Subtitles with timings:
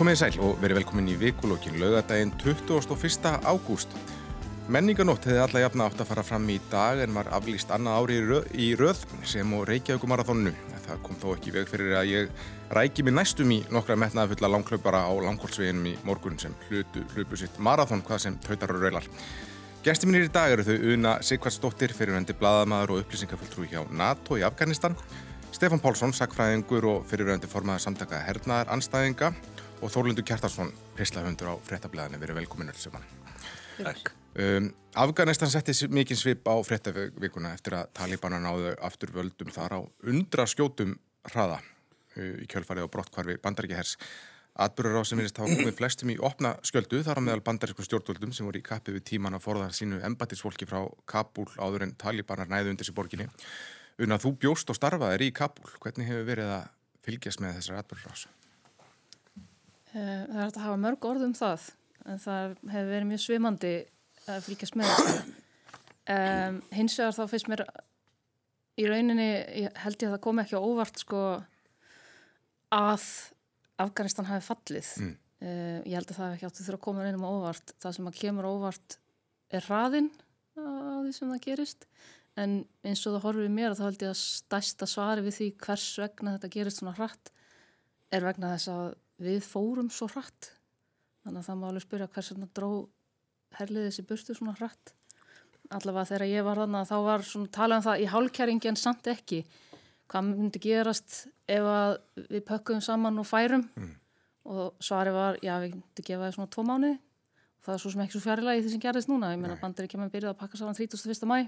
[0.00, 3.26] Komið í sæl og verið velkomin í vikulókin laugadaginn 21.
[3.44, 3.90] ágúst.
[4.72, 8.16] Menninganótt hefði alla jafna átt að fara fram í dag en var aflýst annað ári
[8.16, 10.54] í röð, í röð sem og Reykjavíkumarathonu.
[10.86, 14.52] Það kom þó ekki veg fyrir að ég ræki mér næstum í nokkra metnaða fulla
[14.54, 19.12] langklaupara á langkólsveginum í morgun sem hlutu hlupu sitt marathón hvað sem tautar og raular.
[19.84, 24.48] Gæsti mínir í dag eru þau Una Sigvardsdóttir, fyrirvendi bladamæður og upplýsingafulltrú hjá NATO í
[24.48, 24.96] Afganistan,
[25.52, 29.34] Stefan Pálsson, sakfræðingur og fyrirvendi formaður samtaka hernaðar anstæðinga
[29.80, 32.20] og Þórlundur Kjartarsson, pislahundur á frettablaðinu.
[32.20, 33.04] Verið velkominur saman.
[33.80, 34.12] Takk.
[34.38, 39.80] Um, Afganistan setti mikið svip á frettavíkuna eftir að Talibana náðu aftur völdum þar á
[40.06, 40.94] undra skjótum
[41.30, 43.96] hraða uh, í kjölfarið og brottkvarfi bandaríkihers.
[44.60, 48.34] Atbyrður á sem verist hafa komið flestum í opna skjöldu þar á meðal bandarísku stjórnvöldum
[48.36, 52.50] sem voru í kappi við tíman að forða sínu embatisfólki frá Kabul áður en Talibanar
[52.50, 53.30] næðu undir sér borginni.
[54.02, 55.70] Una, þú bjóst og starfaðir í Kabul.
[55.80, 56.68] Hvernig hefur verið að
[57.06, 58.26] fylgjast með þessar atbyrður ás?
[58.26, 58.39] Eh,
[59.92, 61.68] það er hægt að hafa mörg orð um það
[62.06, 63.72] en það hefur verið mjög svimandi
[64.30, 65.16] að fylgjast með þetta.
[66.10, 67.64] Um, hins vegar þá finnst mér
[68.80, 69.28] í rauninni,
[69.64, 71.20] ég held ég að það komi ekki á óvart sko
[72.74, 73.04] að
[73.80, 74.88] Afganistan hafi fallið.
[75.00, 75.12] Mm.
[75.40, 77.74] Uh, ég held að það ekki átti þurfa að koma einum á óvart.
[77.80, 78.98] Það sem að kemur á óvart
[79.50, 80.10] er hraðinn
[80.60, 81.86] á því sem það gerist
[82.38, 85.86] en eins og það horfið mér þá held ég að stæsta svari við því hvers
[86.00, 87.32] vegna þetta gerist svona hratt
[88.14, 88.84] er vegna þess að
[89.20, 90.52] við fórum svo hratt.
[91.24, 92.70] Þannig að það má alveg spyrja hvers vegna dró
[93.58, 94.94] herlið þessi burtu svona hratt.
[95.70, 98.80] Allavega þegar ég var þannig að þá var svona talað um það í hálkjæringi en
[98.80, 99.40] samt ekki.
[100.10, 101.20] Hvað myndi gerast
[101.50, 101.92] ef að
[102.24, 103.92] við pökkum saman og færum mm.
[104.50, 107.92] og svari var, já við myndi gefa það svona tvo mánuði og það er svo
[107.92, 109.34] sem ekki svo fjarilega í því sem gerðist núna.
[109.34, 111.28] Ég meina bandir ekki með byrjað að pakka saman 31.
[111.28, 111.38] mæ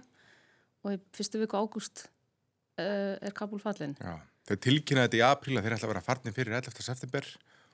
[0.83, 3.97] og í fyrstu viku ágúst uh, er Kabul fallin.
[3.99, 4.19] Já,
[4.51, 6.85] þau tilkynnaði þetta í apríl að þeir ætla að vera farnir fyrir 11.
[6.85, 7.33] september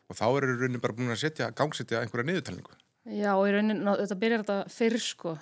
[0.09, 2.77] og þá eru raunin bara búin að setja, gangsetja einhverja niðurtalningu.
[3.09, 5.35] Já, og í raunin, þetta byrjar þetta fyrr sko,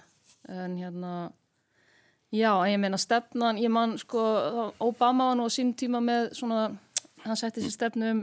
[0.50, 1.14] en hérna,
[2.34, 4.22] já, ég meina stefnan, ég man sko,
[4.84, 6.68] Obama var nú á sín tíma með svona,
[7.24, 8.22] hann setti sér stefnu um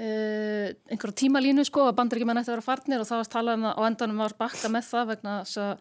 [0.00, 3.32] uh, einhverja tímalínu sko, að bandar ekki með nætti að vera farnir og það var
[3.32, 5.72] talað um það, á endanum var bakka með það vegna þess að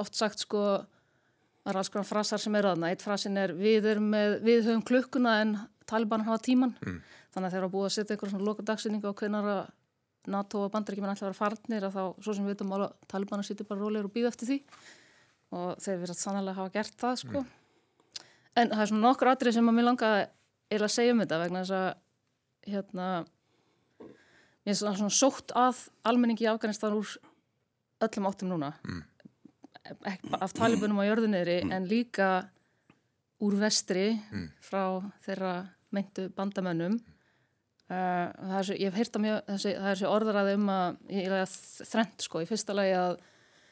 [0.00, 0.64] oft sagt sko,
[1.60, 4.84] það er alls konar frasar sem eru aðna, eitt frasin er við, með, við höfum
[4.86, 5.56] klukkuna en
[5.90, 7.00] Taliban hafa tíman, mm.
[7.34, 9.62] Þannig að þeir eru búið að setja einhverja svona loka dagsinningu á hvernar að
[10.30, 13.44] NATO og bandaríkjumenn ætla að vera farnir að þá, svo sem við veitum að Taliban
[13.46, 14.58] sýtir bara rólegur og býða eftir því
[15.56, 17.42] og þeir verið sannlega hafa gert það sko.
[17.42, 18.26] Mm.
[18.60, 20.10] En það er svona nokkur atrið sem að mér langa
[20.70, 23.08] eða að segja um þetta vegna þess að hérna
[24.66, 27.14] mér er svona sótt að almenningi í Afganistan úr
[28.04, 29.02] öllum áttum núna mm.
[30.40, 31.72] af talibunum á jörðunniðri mm.
[31.76, 32.28] en líka
[33.40, 34.46] úr vestri mm.
[34.64, 35.54] frá þeirra
[35.94, 37.00] meintu bandamönnum
[37.90, 41.24] Uh, er, ég hef heyrt að mjög, þessi, það er þessi orðaraði um að, ég
[41.26, 41.54] er að
[41.90, 43.16] þrent sko, í fyrsta lagi að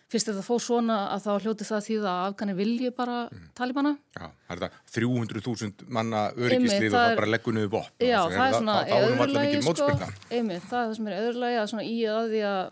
[0.08, 3.44] fyrst er það fóð svona að þá hljóti það því að afgani vilji bara mm.
[3.58, 8.44] talibana Já, það er það 300.000 manna öryggislið og það bara leggunuðu bótt Já, það
[8.46, 9.88] er svona í öðru lagi sko,
[10.32, 12.62] einmitt, það er það sem er í öðru lagi að svona í að því að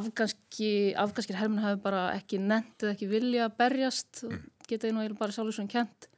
[0.00, 0.70] afganski
[1.04, 4.46] afganskir hermun hafi bara ekki nendið ekki vilja að berjast mm.
[4.70, 6.10] geta einu og bara sjálfur svona kent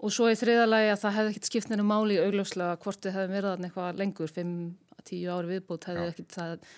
[0.00, 3.16] Og svo í þriðalagi að það hefði ekkert skipt neina máli í augljóslega hvort þið
[3.18, 6.70] hefði verið eitthvað lengur, 5-10 ári viðbútt hefði ekkert það.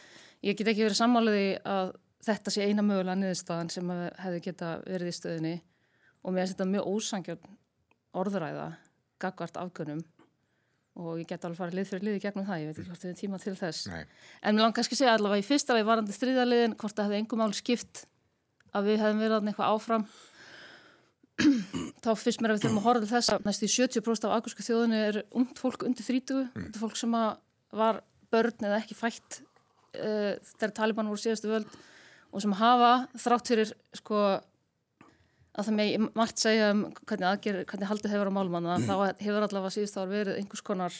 [0.42, 1.92] Ég get ekki verið sammáliði að
[2.26, 5.54] þetta sé eina mögulega niðurstaðan sem hefði geta verið í stöðinni
[6.22, 7.54] og mér finnst þetta mjög ósangjörn
[8.22, 8.66] orðræða,
[9.22, 10.02] gagvart afgönum
[11.00, 13.02] og ég get alveg farið lið fyrir lið í gegnum það, ég veit ekki hvort
[13.02, 13.86] þið er tíma til þess.
[13.88, 14.02] Nei.
[14.42, 15.76] En mér langar kannski segja allavega í fyrsta
[22.04, 24.66] þá fyrst mér að við þurfum að horfa til þess að næstu 70% af agursku
[24.66, 26.68] þjóðinu er umt fólk undir 30, mm.
[26.80, 27.16] fólk sem
[27.82, 28.02] var
[28.32, 31.80] börn eða ekki fætt uh, þegar Taliban voru síðastu völd
[32.32, 34.22] og sem hafa þrátt fyrir sko
[35.52, 38.86] að það með margt segja um hvernig, aðger, hvernig haldið hefur á málmanna mm.
[38.88, 40.96] þá hefur allavega síðust ára verið einhvers konar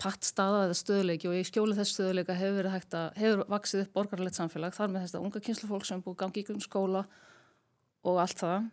[0.00, 3.94] pattstaða eða stöðuleiki og í skjóli þess stöðuleika hefur verið hægt að hefur vaksið upp
[3.96, 7.06] borgarlegt samfélag þar með þess að unga kynslu fólk sem búið gangi í skóla
[8.06, 8.68] og allt það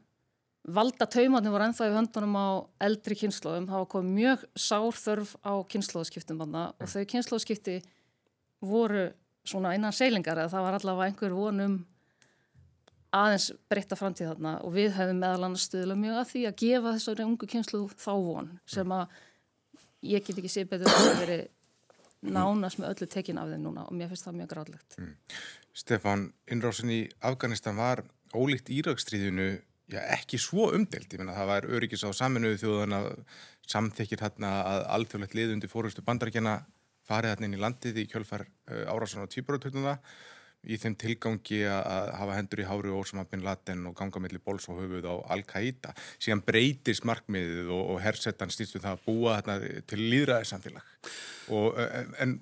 [0.64, 2.48] valda taumarnir voru ennþá í höndunum á
[2.88, 7.82] eldri kynnslóðum, það var komið mjög sárþörf á kynnslóðskiptum og þau kynnslóðskipti
[8.64, 9.10] voru
[9.44, 11.82] svona innan seilingar eða það var allavega einhver vonum
[13.14, 16.94] aðeins breytta framtíð þarna og við hefum meðal annars stuðla mjög að því að gefa
[16.96, 19.20] þessari ungu kynslu þá von sem að
[20.14, 21.38] ég get ekki sé betur að það veri
[22.24, 24.98] nánast með öllu tekin af þeim núna og mér finnst það mjög gráðlegt.
[24.98, 25.14] Mm.
[25.76, 29.50] Stefan, innrásin í Afganistan var ólíkt Íraksstríðinu
[29.92, 31.10] já, ekki svo umdelt.
[31.12, 33.10] Ég menna það var öryggis á saminuðu þjóðan að
[33.72, 36.60] samþekir hérna að alþjóðlegt liðundi fórustu bandaríkjana
[37.08, 39.98] farið hérna inn í landið í kjölfar uh, árásan á týpuratögnuna
[40.64, 44.40] í þeim tilgangi að hafa hendur í hári og Osama bin Laden og ganga mellir
[44.44, 45.92] bóls og höfuð á Al-Qaida.
[46.24, 49.58] Síðan breytist markmiðið og, og hersettan stýrstu það að búa hérna,
[49.92, 50.94] til líðræði samfélag.
[51.52, 51.76] Og,
[52.24, 52.38] en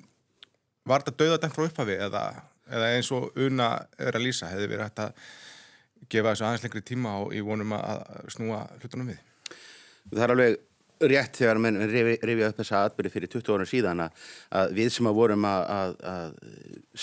[0.85, 2.23] var þetta dauðadæmt frá upphafi eða,
[2.69, 5.25] eða eins og una er að lýsa hefði verið hægt að
[6.09, 8.03] gefa þessu aðeins lengri tíma og í vonum að
[8.33, 9.23] snúa hlutunum við?
[10.11, 10.59] Það er alveg
[11.11, 15.17] rétt þegar mann rifja upp þessa atbyrði fyrir 20 ára síðan að við sem að
[15.17, 16.35] vorum að, að, að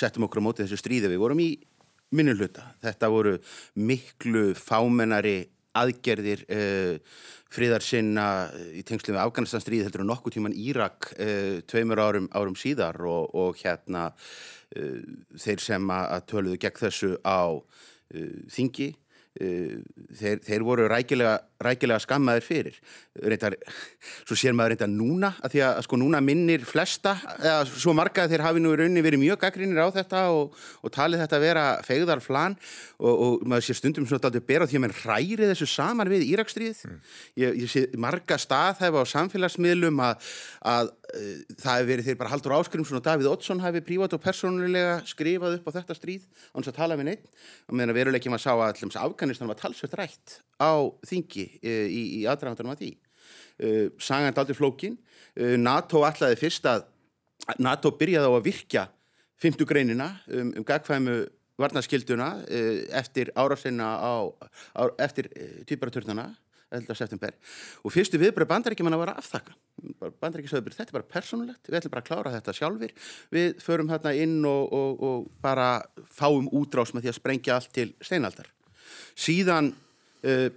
[0.00, 1.50] settum okkur á móti þessu stríði við vorum í
[2.14, 2.64] minnuluta.
[2.84, 3.34] Þetta voru
[3.76, 5.40] miklu fámennari
[5.78, 7.18] aðgerðir uh,
[7.52, 8.28] friðarsinna
[8.76, 13.34] í tengslu með Afganistanstríði heldur og nokkuð tíman Írak uh, tveimur árum, árum síðar og,
[13.36, 14.98] og hérna uh,
[15.38, 17.60] þeir sem að töluðu gegn þessu á
[18.48, 18.88] þingi
[19.38, 22.76] þeir, þeir voru rækilega rækilega skammaður fyrir.
[23.18, 23.56] Reyndar,
[24.28, 28.28] svo sér maður reynda núna að því að sko núna minnir flesta eða svo marga
[28.30, 31.46] þeir hafi nú í rauninni verið mjög gaggrinir á þetta og, og talið þetta að
[31.48, 32.54] vera fegðar flan.
[32.98, 36.28] Og, og maður sé stundum svona aldrei bera því að mann hræri þessu saman við
[36.28, 37.02] Írakstríð mm.
[37.42, 40.30] ég, ég sé marga staðhæfa á samfélagsmiðlum að,
[40.66, 44.22] að uh, það hefur verið þeir bara Haldur Áskrimsson og Davíð Oddsson hafi prívat og
[44.22, 46.26] persónulega skrifað upp á þetta stríð
[49.28, 50.72] Afganistan var talsveit rætt á
[51.04, 52.92] þingi uh, í, í aðdraðandunum að því.
[54.00, 54.94] Sagan er aldrei flókin.
[55.36, 56.86] Uh, NATO allaði fyrst að
[57.60, 58.86] NATO byrjaði á að virkja
[59.38, 61.20] fymtu greinina um, um gagfæmu
[61.58, 62.44] varnaskilduna
[62.94, 64.30] eftir árásinna á,
[64.78, 65.26] á eftir
[65.66, 66.28] týparatörnuna
[66.70, 66.94] 11.
[66.96, 67.34] september
[67.82, 69.56] og fyrstu viðbröð bandaríkjumanna var að afþakka
[70.20, 72.94] bandaríkjusöður, þetta er bara persónulegt við ætlum bara að klára þetta sjálfur
[73.34, 75.70] við förum hérna inn og, og, og bara
[76.12, 78.50] fáum útrás með því að sprengja allt til steinaldar
[79.18, 79.72] síðan
[80.24, 80.48] uh,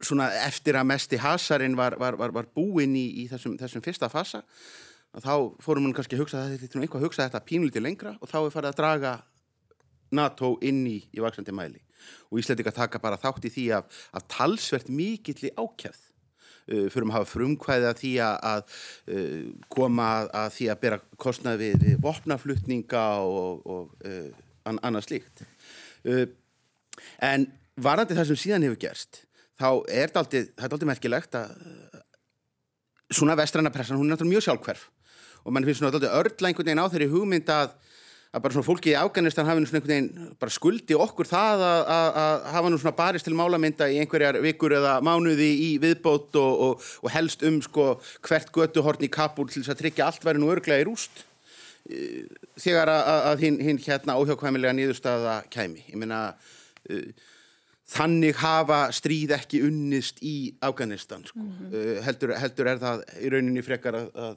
[0.00, 3.84] svona eftir að mest í hasarinn var, var, var, var búinn í, í þessum, þessum
[3.84, 4.42] fyrsta fasa
[5.18, 8.38] þá fórum við kannski að hugsa þetta eitthvað að hugsa þetta pínlítið lengra og þá
[8.40, 9.14] er farið að draga
[10.14, 11.80] NATO inn í, í vaksandi mæli.
[12.30, 17.06] Og Íslandika taka bara þátt í því að, að talsvert mikill í ákjæð uh, fyrir
[17.06, 18.76] að hafa frumkvæði að því að,
[19.14, 19.40] uh,
[19.70, 20.10] koma
[20.42, 24.30] að því að bera kostnaði við, vopnaflutninga og, og uh,
[24.70, 25.44] annað slíkt
[27.30, 27.48] en
[27.80, 29.24] varandi það sem síðan hefur gerst
[29.60, 31.52] þá er þetta aldrei merkilegt að
[33.10, 34.88] svona vestræna pressan, hún er náttúrulega mjög sjálfhverf
[35.44, 37.72] og mann finnst svona aldrei örla einhvern veginn á þeirri hugmynd að,
[38.30, 41.80] að bara svona fólki í Afganistan hafi svona einhvern veginn bara skuldi okkur það að,
[41.96, 46.38] að, að hafa nú svona barist til málamynda í einhverjar vikur eða mánuði í viðbót
[46.40, 47.88] og, og, og helst um sko
[48.28, 51.26] hvert götuhorn í Kabul til þess að tryggja allt verið nú örglega í rúst
[52.60, 55.80] þegar að hinn hin, hérna óhjákvæmilega nýðurstaða kæmi.
[55.88, 56.50] Ég meina uh,
[57.90, 61.38] þannig hafa stríð ekki unnist í Afganistan sko.
[61.38, 61.72] mm -hmm.
[61.74, 64.36] uh, heldur, heldur er það í rauninni frekar að, að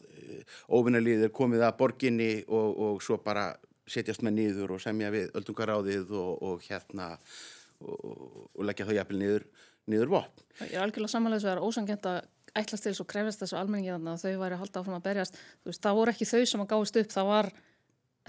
[0.70, 3.54] óvinnarlið er komið að borginni og, og svo bara
[3.88, 7.18] setjast með nýður og semja við öldungaráðið og, og hérna
[7.84, 9.46] og, og leggja þau jafnvel nýður
[9.92, 10.46] nýður vopn.
[10.64, 12.22] Ég er algjörlega samanlega þess að það er ósangjent að
[12.54, 15.40] ætlast til svo krefist þessu almenningi þannig að þau væri að halda áfram að berjast
[15.66, 17.50] veist, það voru ekki þau sem að gáist upp það var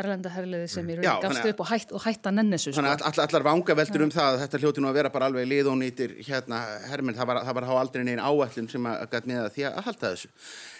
[0.01, 2.83] erlenda herliði sem í raun gafst upp og, hætt, og hætta nennisu sko.
[2.83, 6.17] All, allar vanga veldur um það að þetta hljóti nú að vera bara alveg liðónýtir
[6.27, 9.69] hérna herminn, það var, það var hafa aldrei neginn áallum sem að gæt með því
[9.71, 10.33] að halda þessu.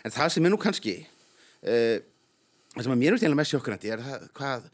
[0.03, 1.97] En það sem er nú kannski uh,
[2.81, 4.69] sem að mér veist einlega mest sjokkrændi er það, hvað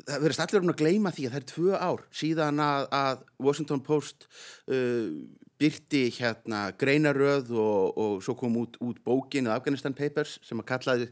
[0.00, 3.24] það verðist allir um að gleyma því að það er tvö ár síðan að, að
[3.46, 4.28] Washington Post
[4.72, 5.12] uh,
[5.60, 11.08] byrti hérna greinaröð og, og svo kom út, út bókin Afghanistan Papers sem að kallaði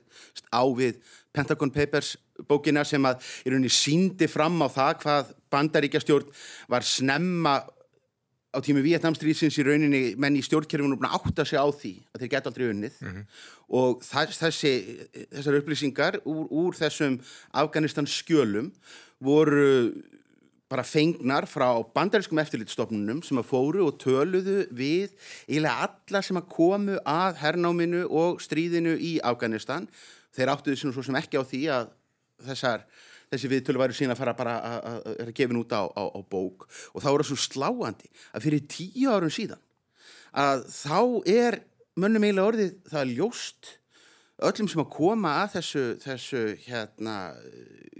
[0.50, 0.98] á við
[1.34, 2.16] Pentagon Papers
[2.48, 6.34] bókina sem að í rauninni síndi fram á það hvað bandaríkjastjórn
[6.72, 7.60] var snemma
[8.52, 12.52] á tími Vietnamstríðsins í rauninni menn í stjórnkerfinum átta sig á því að þeir geta
[12.52, 13.24] aldrei unnið mm -hmm.
[13.80, 14.72] og þessi,
[15.32, 17.20] þessar upplýsingar úr, úr þessum
[17.52, 18.72] Afganistan skjölum
[19.20, 19.92] voru
[20.72, 25.12] bara fengnar frá bandarískum eftirlitstofnunum sem að fóru og töluðu við
[25.48, 29.88] eiginlega alla sem að komu að hernáminu og stríðinu í Afganistan.
[30.32, 31.90] Þeir áttuðu sem ekki á því að
[32.46, 32.86] þessar,
[33.32, 36.66] þessi viðtölu væri sína að fara bara að, gefa út á, á, á bók.
[36.92, 39.62] Og þá er það svo sláandi að fyrir tíu árum síðan
[40.32, 41.60] að þá er
[42.00, 43.72] mönnum eiginlega orðið það ljóst
[44.42, 47.16] öllum sem að koma að þessu, þessu hérna,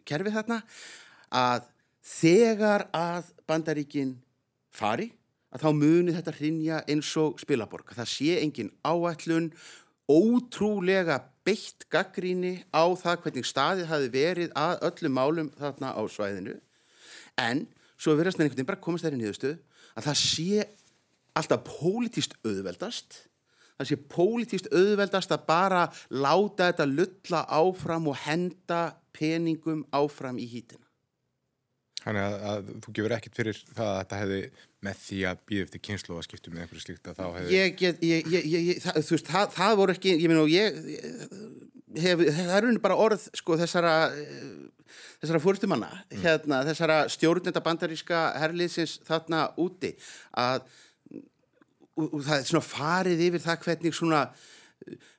[0.08, 0.62] kerfi þarna
[1.32, 1.68] að
[2.02, 4.16] þegar að bandaríkin
[4.72, 5.12] fari
[5.52, 7.92] að þá muni þetta hrinja eins og spilaborg.
[7.92, 9.50] Það sé engin áætlun
[10.10, 16.54] ótrúlega beitt gaggríni á það hvernig staðið hafi verið að öllum málum þarna á svæðinu.
[17.40, 17.66] En
[17.96, 19.52] svo verðast með einhvern veginn bara komast þeirri nýðustu
[19.96, 20.64] að það sé
[21.38, 23.18] alltaf pólitíst auðveldast.
[23.80, 25.82] Það sé pólitíst auðveldast að bara
[26.12, 28.84] láta þetta lulla áfram og henda
[29.16, 30.86] peningum áfram í hýtina
[32.02, 34.38] Þannig að, að þú gefur ekkert fyrir það að þetta hefði
[34.82, 35.82] með því að býða eftir
[36.26, 37.54] skiptu með einhverju slíkt að þá hefði...
[37.54, 40.78] Ég ég, ég, ég, það, þú veist, það, það voru ekki, ég meina og ég,
[42.02, 43.94] hef, það er unni bara orð, sko, þessara,
[45.22, 46.22] þessara fórstumanna, mm.
[46.24, 49.92] hérna, þessara stjórnenda bandaríska herliðsins þarna úti,
[50.42, 50.66] að,
[51.94, 54.24] og, og það er svona farið yfir það hvernig svona,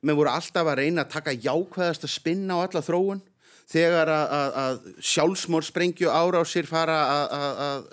[0.04, 3.24] menn voru alltaf að reyna að taka jákvæðast að spinna á alla þróun,
[3.72, 7.88] þegar að sjálfsmórsprengju árásir fara að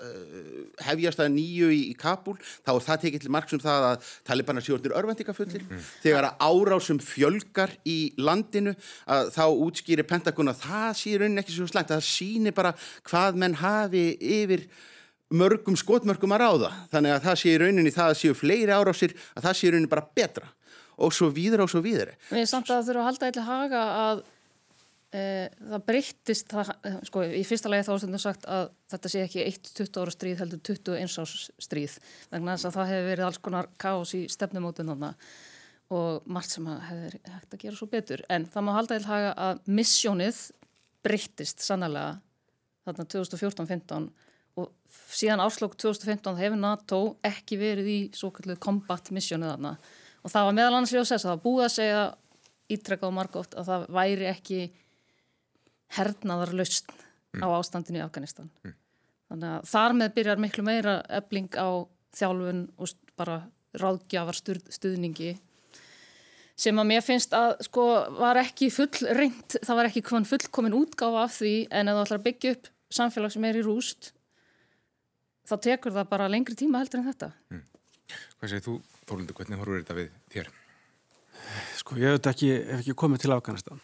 [0.85, 4.11] hefjast að nýju í, í Kabul þá er það tekið til marg sem það að
[4.27, 5.89] talibanar sjóðnir örvendingafullir mm.
[6.03, 8.75] þegar að árásum fjölgar í landinu
[9.09, 12.73] að þá útskýri Pentagon að það sé raunin ekki svo slæmt að það síni bara
[13.07, 14.67] hvað menn hafi yfir
[15.31, 16.71] mörgum skotmörgum að ráða.
[16.91, 20.07] Þannig að það sé rauninni það að séu fleiri árásir að það sé rauninni bara
[20.19, 20.51] betra.
[21.01, 23.47] Og svo víður og svo víður Mér er samt að það þurfa að halda eitthvað
[23.47, 24.19] haga að
[25.11, 29.43] það breyttist eh, sko, í fyrsta lagi þá er þetta sagt að þetta sé ekki
[29.43, 31.95] 1-20 ára stríð heldur 21 árs stríð.
[32.31, 34.93] Vegna þess að það hefur verið alls konar káos í stefnumótun
[35.91, 38.23] og margt sem hefur hægt að gera svo betur.
[38.31, 40.39] En það má halda í haga að missjónið
[41.03, 42.21] breyttist sannlega
[42.85, 44.07] þarna 2014-15
[44.61, 44.69] og
[45.11, 49.73] síðan áslokk 2015 hefur NATO ekki verið í svo kallu combat missjónið þarna.
[50.23, 52.01] Og það var meðal annars við að það búið að segja
[52.71, 54.61] ítrekkað og margótt að það væri ekki
[55.97, 57.43] hernaðar lausn mm.
[57.43, 58.51] á ástandinu í Afganistan.
[58.65, 58.75] Mm.
[59.31, 61.69] Þannig að þar með byrjar miklu meira ebling á
[62.17, 63.37] þjálfun og bara
[63.79, 65.35] ráðgjafar stuð, stuðningi
[66.61, 67.85] sem að mér finnst að sko
[68.19, 72.19] var ekki full reynd, það var ekki fullkomin útgáfa af því en ef þú ætlar
[72.19, 74.11] að byggja upp samfélag sem er í rúst
[75.47, 77.31] þá tekur það bara lengri tíma heldur en þetta.
[77.51, 77.63] Mm.
[78.39, 78.75] Hvað segir þú,
[79.07, 80.51] Þórlundur, hvernig horfur þetta við þér?
[81.79, 83.81] Sko ég hef ekki, hef ekki komið til Afganistan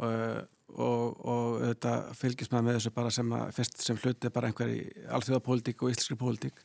[0.00, 4.50] og og, og þetta fylgist maður með þessu bara sem að fyrst sem hluti bara
[4.50, 4.80] einhver í
[5.16, 6.62] alþjóðapólitík og íslenskri pólitík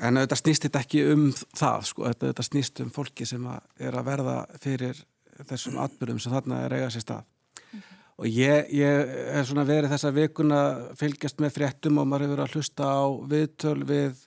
[0.00, 3.86] en þetta snýst þetta ekki um það sko, þetta, þetta snýst um fólki sem að
[3.88, 5.04] er að verða fyrir
[5.48, 8.00] þessum atbyrjum sem þarna er eiga sér stað mm -hmm.
[8.16, 10.60] og ég, ég hef svona verið þessa vikuna
[11.00, 13.02] fylgjast með fréttum og maður hefur að hlusta á
[13.34, 14.26] viðtöl við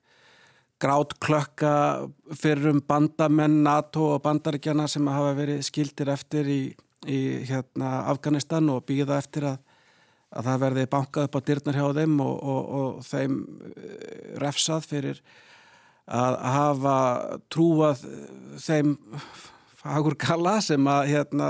[0.83, 1.73] grátt klökka
[2.35, 6.61] fyrir um bandamenn NATO og bandaríkjana sem hafa verið skildir eftir í
[7.09, 9.57] í hérna, Afganistan og býða eftir að,
[10.33, 13.39] að það verði bankað upp á dyrnar hjá þeim og, og, og þeim
[13.71, 15.23] eh, refsað fyrir
[16.03, 16.95] að hafa
[17.53, 18.01] trúað
[18.59, 18.97] þeim
[19.79, 21.49] fagur gala sem að hérna,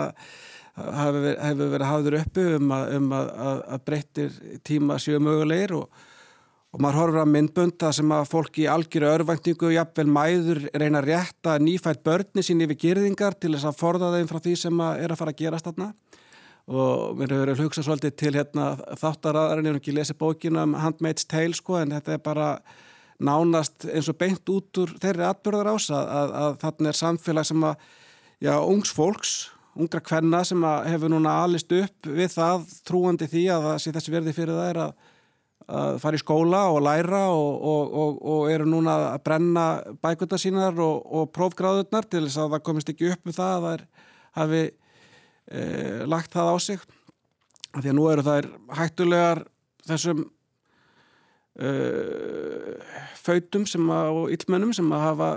[0.73, 3.31] hefur verið hafður uppi um að, um að,
[3.75, 6.03] að breyttir tíma séu mögulegir og
[6.73, 11.65] og maður horfur að myndbunda sem að fólki í algjöru örvæntingu, jafnvel mæður reyna að
[11.67, 15.13] nýfætt börni sín yfir gerðingar til þess að forða þeim frá því sem að er
[15.13, 15.91] að fara að gerast þarna.
[16.63, 18.65] Og mér hefur verið að hugsa svolítið til hérna,
[18.97, 22.49] þáttaraðarinn, ég hef ekki lesið bókinu um Handmaid's Tale sko en þetta er bara
[23.19, 27.49] nánast eins og beint út úr þeirri atbyrðar ás að, að, að þarna er samfélag
[27.51, 27.89] sem að,
[28.41, 29.35] já, ungs fólks
[29.73, 34.13] ungra kvenna sem hefur núna alist upp við það trúandi því að það sé þessi
[34.13, 35.11] verði fyrir það er að
[35.67, 39.65] að fara í skóla og læra og, og, og, og eru núna að brenna
[40.03, 43.73] bækuna sínar og prófgráðurnar til þess að það komist ekki upp með það að það
[43.77, 43.85] er,
[44.39, 45.63] hafi e,
[46.09, 46.85] lagt það á sig
[47.73, 49.43] því að nú eru þær hættulegar
[49.87, 50.23] þessum
[51.57, 51.73] e,
[53.23, 55.29] fautum að, og illmönnum sem að hafa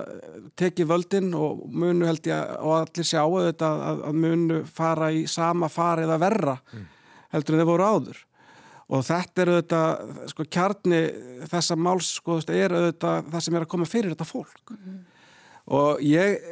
[0.58, 5.26] tekið völdin og munu held ég og allir sjá að, að, að munu fara í
[5.30, 6.88] sama farið að verra mm.
[7.36, 8.24] heldur en þeir voru áður
[8.86, 11.02] og þetta er auðvitað sko kjarni
[11.50, 14.74] þessa máls sko er auðvitað það sem er að koma fyrir þetta fólk.
[14.76, 15.04] Mm
[15.72, 16.42] og ég,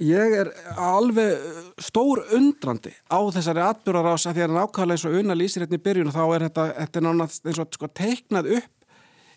[0.00, 5.36] ég er alveg stór undrandi á þessari atbyrgarás að því að nákvæmlega eins og unna
[5.36, 8.52] lýsir hérna í byrjun og þá er þetta, þetta er náttúrulega eins og sko teiknað
[8.58, 8.70] upp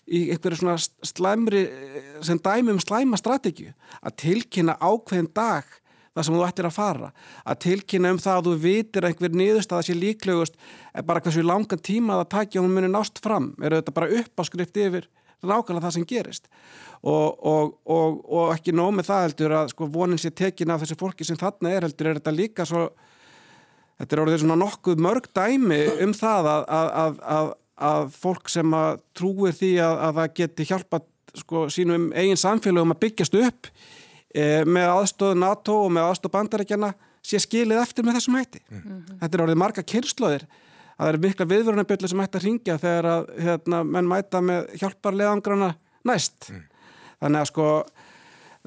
[0.05, 0.77] í einhverju svona
[1.09, 1.63] slæmri
[2.23, 5.67] sem dæmi um slæma strategið að tilkynna ákveðin dag
[6.15, 7.11] það sem þú ættir að fara.
[7.43, 10.57] Að tilkynna um það að þú vitir einhver niðurst að sé líklegust
[11.07, 13.51] bara hversu langan tíma það takja og hún muni nást fram.
[13.61, 15.09] Er þetta bara uppáskrift yfir
[15.45, 16.47] nákvæmlega það sem gerist?
[17.05, 20.81] Og, og, og, og ekki nóg með það heldur að sko vonin sé tekin af
[20.81, 22.87] þessi fólki sem þarna er heldur er þetta líka svo
[23.99, 26.63] þetta er orðið svona nokkuð mörg dæmi um það að,
[27.03, 27.51] að, að,
[27.91, 28.79] að fólk sem
[29.17, 31.01] trúir því að það geti hjálpa
[31.35, 33.69] sko sínum eigin samfélagum að byggjast upp
[34.35, 36.93] með aðstóðu NATO og með aðstóðu bandarækjana
[37.25, 38.61] sé skilið eftir með þessum hætti.
[38.69, 39.19] Mm -hmm.
[39.21, 43.05] Þetta er orðið marga kynnslóðir að það er mikla viðvörunarbyrlu sem hætti að ringja þegar
[43.05, 46.49] að hérna, menn mæta með hjálparleðangrana næst.
[46.51, 46.61] Mm.
[47.19, 47.69] Þannig að sko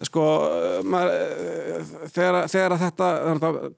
[0.06, 0.24] sko
[0.86, 3.06] maður, þegar, þegar þetta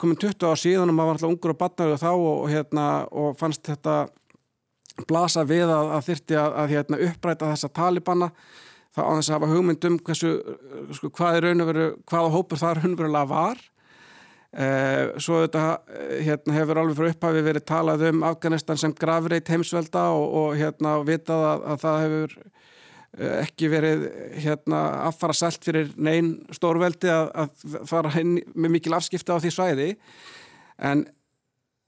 [0.01, 2.87] komin 20 á síðan og maður var alltaf ungur og batnar og þá og, hérna,
[3.09, 3.95] og fannst þetta
[5.09, 8.31] blasa við að, að þyrti að, að hérna, uppræta þessa talibanna
[8.97, 10.33] þá á þess að hafa hugmynd um hversu,
[10.99, 13.61] sko, hvað veru, hvaða hópur það raunverulega var.
[14.51, 15.65] Eh, svo þetta
[16.27, 20.97] hérna, hefur alveg frá upphafi verið talað um Afganistan sem gravreit heimsvelda og, og hérna,
[21.07, 22.41] vitað að, að það hefur
[23.19, 24.05] Eh, ekki verið
[24.39, 29.51] hérna affara selt fyrir neyn stórveldi að, að fara inn með mikil afskipta á því
[29.51, 29.87] svæði.
[30.79, 31.03] En,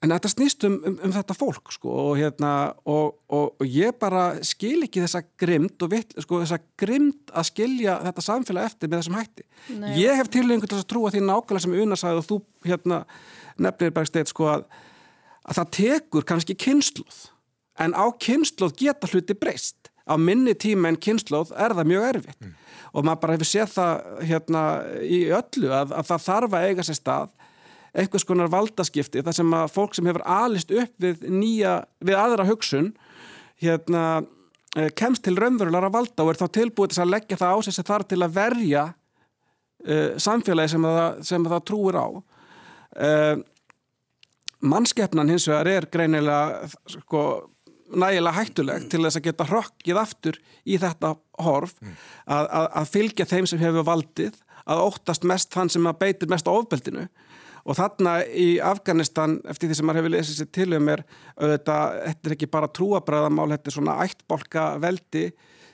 [0.02, 2.52] en þetta snýst um, um, um þetta fólk sko og hérna
[2.88, 7.48] og, og, og ég bara skil ekki þessa grimd og vitt, sko þessa grimd að
[7.52, 9.46] skilja þetta samfélag eftir með þessum hætti
[9.78, 9.92] Nei.
[10.00, 13.04] ég hef til að trúa því nákvæmlega sem unarsæði og þú hérna
[13.62, 14.66] nefnir bara steit sko að,
[15.46, 17.22] að það tekur kannski kynsluð
[17.82, 22.42] en á kynsluð geta hluti breyst á minni tíma en kynnslóð er það mjög erfitt
[22.42, 22.54] mm.
[22.92, 24.62] og maður bara hefur séð það hérna
[25.06, 27.30] í öllu að, að það þarf að eiga sér stað
[27.92, 32.46] einhvers konar valdaskipti þar sem að fólk sem hefur alist upp við nýja, við aðra
[32.48, 32.92] hugsun
[33.62, 34.24] hérna
[34.76, 37.76] eh, kemst til raunverulega valda og er þá tilbúið til að leggja það á sig
[37.76, 43.36] sem þarf til að verja uh, samfélagi sem það, sem það trúir á uh,
[44.62, 47.24] mannskeppnan hins vegar er greinilega sko
[47.92, 51.12] nægilega hættulegt til þess að geta hrokkið aftur í þetta
[51.44, 51.98] horf mm.
[52.24, 56.48] að, að, að fylgja þeim sem hefur valdið að óttast mest þann sem beitir mest
[56.48, 57.08] á ofbeldinu
[57.62, 61.04] og þarna í Afganistan eftir því sem maður hefur lesið sér til um er
[61.36, 65.24] auðvitað, þetta er ekki bara trúabræðamál þetta er svona ættbolka veldi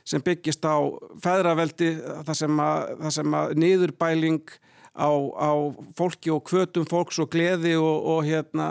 [0.08, 0.76] sem byggist á
[1.24, 1.90] feðraveldi
[2.28, 4.54] þar sem að, það sem að niðurbæling
[4.96, 5.52] á, á
[5.98, 8.70] fólki og kvötum fólks og gleði og, og hérna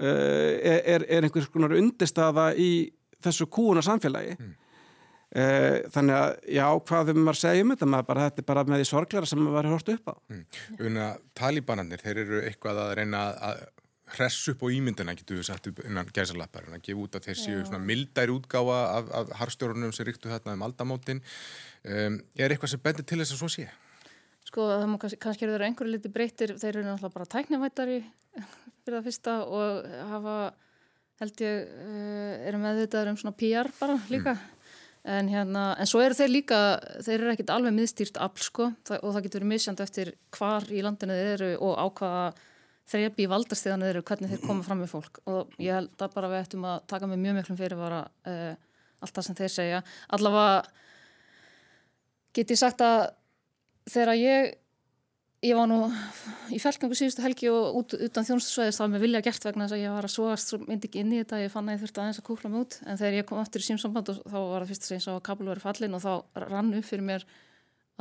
[0.00, 2.86] Eh, er, er einhvers konar undirstaða í
[3.20, 4.52] þessu kúuna samfélagi mm.
[5.30, 8.86] Þannig að já, hvað við maður segjum þetta, maður bara, þetta er bara með því
[8.88, 10.96] sorglæra sem maður var hort upp á mm.
[11.38, 13.60] Talibanarnir, þeir eru eitthvað að reyna að
[14.16, 17.38] hress upp á ímyndina getur við sagt innan gæsalappar en að gefa út að þeir
[17.38, 22.74] séu svona mildæri útgáfa af, af harstjórunum sem ríktu þarna um aldamótin um, er eitthvað
[22.74, 23.68] sem bendir til þess að svo sé?
[24.48, 28.00] Sko, það má kannski, kannski eru þeir einhverju liti breytir, þeir eru náttúrulega bara tæknivættari
[28.82, 30.36] fyrir það fyrsta og hafa
[31.20, 34.59] held ég uh, eru meðvitaður um svona PR bara líka mm.
[35.04, 36.60] En hérna, en svo eru þeir líka
[37.00, 38.68] þeir eru ekkit alveg miðstýrt afl sko.
[38.86, 42.24] Það, og það getur verið misjand eftir hvar í landinu þeir eru og á hvaða
[42.90, 45.22] þrefi í valdastíðan þeir eru, hvernig þeir koma fram með fólk.
[45.30, 48.52] Og ég held að bara við ættum að taka með mjög miklum fyrirvara uh,
[49.00, 49.82] allt það sem þeir segja.
[50.16, 50.56] Allavega
[52.36, 52.98] get ég sagt að
[53.90, 54.50] þegar ég
[55.40, 55.86] Ég var nú
[56.52, 59.80] í fælgangu síðustu helgi og út, utan þjónustsvæðist þá með vilja gert vegna þess að
[59.80, 62.02] ég var að svoast svo myndi ekki inn í þetta, ég fann að ég þurfti
[62.02, 64.66] aðeins að kúkla mig út en þegar ég kom aftur í símsamband og þá var
[64.66, 66.12] það fyrst að segja að kablu verið fallin og þá
[66.44, 67.24] rann upp fyrir mér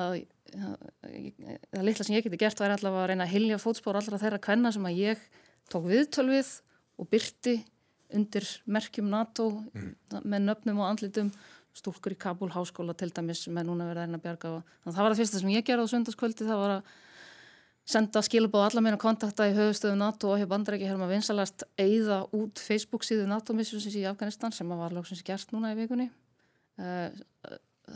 [0.04, 0.17] að
[0.52, 4.43] það litla sem ég geti gert væri allavega að reyna að hilja fótspór allra þeirra
[4.43, 5.25] kvenna sem að ég
[5.71, 6.54] tók viðtölvið
[6.99, 7.56] og byrti
[8.19, 9.91] undir merkjum NATO mm.
[10.25, 11.30] með nöfnum og andlitum
[11.78, 15.04] stúlkur í Kabul háskóla til dæmis með núna verið að reyna að bjarga og það
[15.04, 16.89] var það fyrsta sem ég gerði á söndagskvöldi það var að
[17.89, 22.21] senda skilabóð allar meina kontakta í höfustöðu NATO og hefur bandrækja hér maður vinsalast eigða
[22.38, 26.06] út Facebook síðu NATO-missjónsins í Afganistan sem var lóksins gert núna í vikunni
[26.78, 27.10] uh,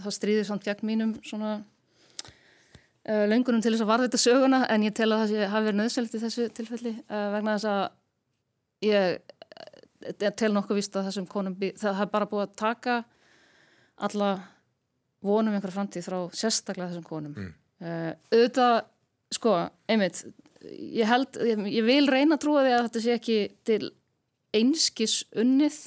[0.02, 4.88] það stríðir samt gegn mínum svona uh, löngunum til þess að varða þetta söguna en
[4.88, 7.84] ég tel að það hafi verið nöðselt í þessu tilfelli uh, vegna þess að
[8.90, 12.98] ég tel nokkuð vist að þessum konum það hafi bara búið að taka
[14.04, 14.32] alla
[15.24, 17.54] vonum einhverja framtíð frá sérstaklega þessum konum mm.
[18.34, 18.82] auðvitað
[19.36, 19.58] sko,
[19.92, 20.24] einmitt
[20.72, 23.82] ég held, ég, ég vil reyna að trúa því að þetta sé ekki til
[24.54, 25.80] einskis unnið.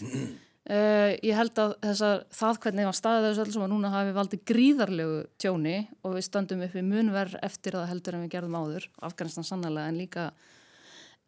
[0.66, 4.44] Uh, ég held að þessar, það hvernig var staðið þessu alls og núna hafi valdið
[4.50, 8.88] gríðarlegu tjóni og við stöndum upp við munverð eftir það heldur en við gerðum áður
[9.06, 10.26] Afganistan sannlega en líka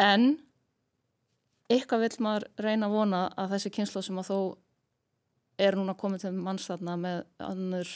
[0.02, 0.28] en
[1.70, 4.38] eitthvað vil maður reyna að vona að þessi kynsla sem að þó
[5.68, 7.94] er núna komið til mannstæðna með annur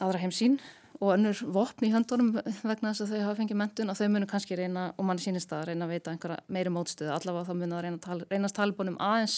[0.00, 0.58] aðra heimsín
[1.00, 4.28] og önnur vopn í höndunum vegna þess að þau hafa fengið mentun og þau munu
[4.30, 7.76] kannski reyna, og mann sínist að reyna að veita einhverja meiri mótstöðu, allavega þá munu
[7.76, 9.36] að reyna tal, reynast talibunum aðeins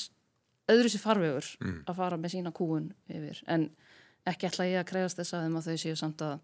[0.68, 1.80] öðru sér farvegur mm.
[1.88, 3.70] að fara með sína kúun yfir, en
[4.28, 6.38] ekki ætla ég að kreyast þess að þeim að þau séu samt að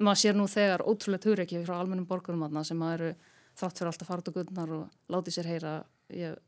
[0.00, 3.10] maður sér nú þegar ótrúlega töreki frá almennum borgurum aðna sem að eru
[3.58, 5.74] þátt fyrir alltaf fart og guðnar og láti sér heyra.
[6.12, 6.38] Ég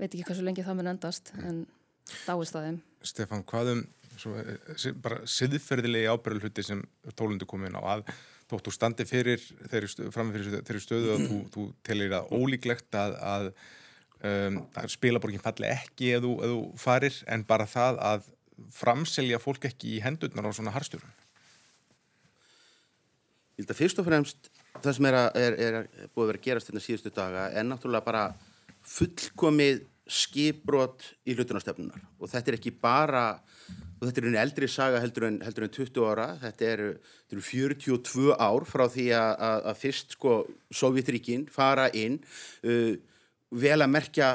[0.00, 1.64] veit ekki hversu lengi það mun endast en
[2.26, 2.80] dáist að þeim.
[3.04, 4.03] Stefan, hvað um svo, eh,
[5.04, 6.82] bara siðferðilegi ábyrgulhutti sem
[7.16, 8.04] tólundu komin á að
[8.50, 13.16] þóttu standi fyrir þeirri stöðu, fyrir þeirri stöðu að þú, þú telir það ólíklegt að,
[13.24, 13.50] að,
[14.30, 18.32] um, að spilaborgin falli ekki eða þú, þú farir en bara það að
[18.74, 21.20] framselja fólk ekki í hendurnar á svona harstjórun
[23.54, 24.48] Ég held að fyrst og fremst
[24.82, 27.42] það sem er, að, er, er búið að vera að gerast þetta hérna síðustu daga
[27.54, 28.22] er náttúrulega bara
[28.94, 33.26] fullkomið skipbrot í hlutunarstefnunar og þetta er ekki bara
[34.04, 36.30] og þetta er einu eldri saga heldur en, heldur en 20 ára.
[36.42, 36.88] Þetta eru,
[37.32, 40.40] eru 42 ár frá því að, fyrst sko
[40.74, 42.18] Sovjetríkin fara inn
[42.66, 42.92] uh,
[43.54, 44.34] vel að merkja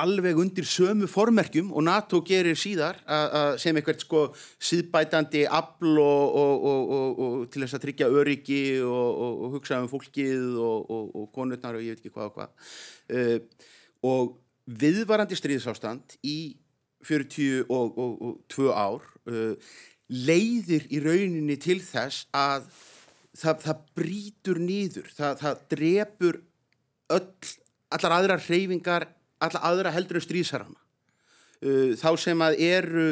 [0.00, 3.00] alveg undir sömu formerkjum og NATO gerir síðar
[3.58, 4.20] sem eitthvað sko
[4.62, 6.92] síðbætandi afl og, og,
[7.24, 12.04] og til þess að tryggja öryggi og hugsa um fólkið og konurnar og ég veit
[12.04, 12.70] ekki hvað og hvað.
[13.10, 13.66] Uh,
[14.06, 14.36] og
[14.80, 16.56] viðvarandi stríðsástand í
[17.06, 19.54] 42 ár uh,
[20.10, 22.66] leiðir í rauninni til þess að
[23.38, 26.40] það, það brítur nýður, það, það drefur
[27.16, 27.50] öll,
[27.94, 29.08] allar aðra hreyfingar
[29.40, 33.06] alla aðra heldur stríðsarana uh, þá sem að eru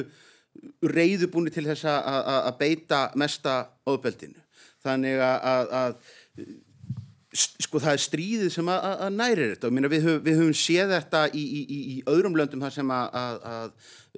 [0.83, 4.41] reyðubúni til þess að beita mesta óðbeldinu
[4.83, 6.49] þannig að, að
[7.39, 9.69] sko það er stríðið sem að, að næri þetta.
[9.69, 12.95] Og minna, við, höf, við höfum séð þetta í, í, í, öðrum löndum þar sem
[12.95, 13.21] að,
[13.53, 13.71] að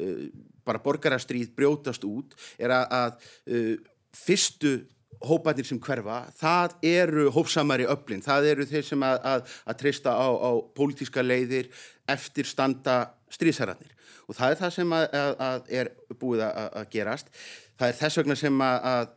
[0.05, 0.25] uh,
[0.69, 3.77] bara borgarastríð brjótast út er að uh,
[4.17, 4.79] fyrstu
[5.21, 10.15] hópanir sem hverfa, það eru hópsamari öflin, það eru þeir sem að, að, að treysta
[10.17, 11.69] á, á pólitíska leiðir
[12.09, 13.93] eftir standa stríðsararnir
[14.31, 15.07] og það er það sem að,
[15.45, 17.33] að er búið að gerast.
[17.81, 19.09] Það er þess vegna sem að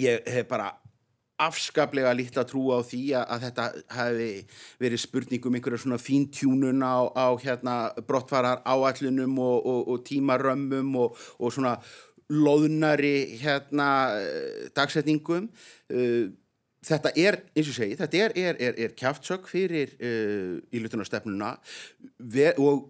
[0.00, 0.70] ég hef bara
[1.46, 4.28] afskaplega lítla trú á því að, að þetta hefði
[4.82, 7.76] verið spurningum einhverja svona fíntjúnun á, á hérna
[8.06, 11.78] brottvarar áallunum og, og, og tímarömmum og, og svona
[12.30, 13.88] loðnari hérna
[14.76, 15.48] dagsetningum.
[15.90, 16.30] Uh,
[16.86, 21.52] þetta er, eins og segi, þetta er, er, er, er kjáftsök fyrir uh, ílutunarstefnuna
[22.62, 22.88] og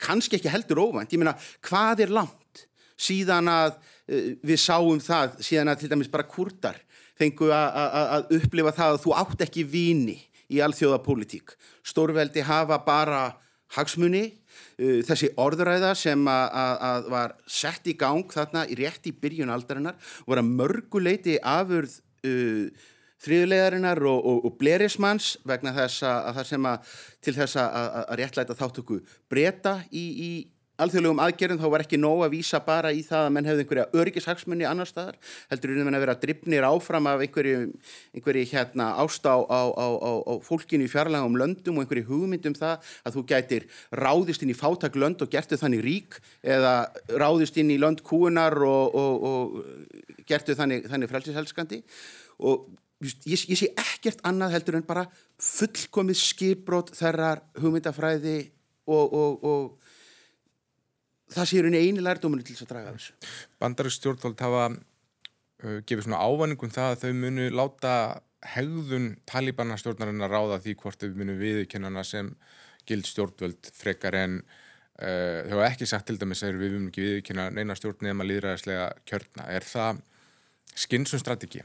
[0.00, 2.64] kannski ekki heldur óvænt, ég meina hvað er langt
[2.96, 6.80] síðan að uh, við sáum það, síðan að til dæmis bara kurtar
[7.16, 10.16] fengu að upplifa það að þú átt ekki vini
[10.52, 11.56] í alþjóðapólitík.
[11.86, 13.22] Stórveldi hafa bara
[13.76, 14.24] hagsmunni,
[14.78, 19.96] uh, þessi orðræða sem að var sett í gang þarna í rétt í byrjun aldarinnar
[20.26, 22.68] voru að mörguleiti afurð uh,
[23.26, 26.90] þriðulegarinnar og, og, og blerismanns vegna þess að það sem að
[27.24, 28.98] til þess að, að réttlæta þáttöku
[29.32, 30.30] breyta í, í
[30.82, 33.86] alþjóðlegum aðgerðum þá var ekki nóg að vísa bara í það að menn hefði einhverja
[34.02, 35.18] örgishagsmunni annar staðar,
[35.50, 37.62] heldur veginn að vera drifnir áfram af einhverju,
[38.16, 42.90] einhverju hérna, ástá á, á, á, á fólkinu í fjarlagum löndum og einhverju hugmyndum það
[43.06, 43.68] að þú gætir
[44.04, 46.74] ráðist inn í fátak lönd og gertu þannig rík eða
[47.16, 51.80] ráðist inn í lönd kúunar og, og, og gertu þannig, þannig frelsishelskandi.
[52.44, 52.68] Og
[53.00, 55.06] ég, ég sé ekkert annað heldur en bara
[55.42, 58.38] fullkomið skipbrot þerrar hugmyndafræði
[58.86, 59.85] og, og
[61.32, 63.16] það sé rauninni eini lærdóminu til þess að draga þessu.
[63.62, 67.94] Bandarísk stjórnvald hafa uh, gefið svona ávæningum það að þau munu láta
[68.46, 72.30] hegðun talibana stjórnarinn að ráða því hvort þau munu viðkennana sem
[72.86, 77.08] gild stjórnvald frekar en uh, þau hafa ekki sagt til dæmis að við munum ekki
[77.08, 79.48] viðkenna neina stjórn nefn að líðræðislega kjörna.
[79.50, 80.04] Er það
[80.76, 81.64] skynsum strategi?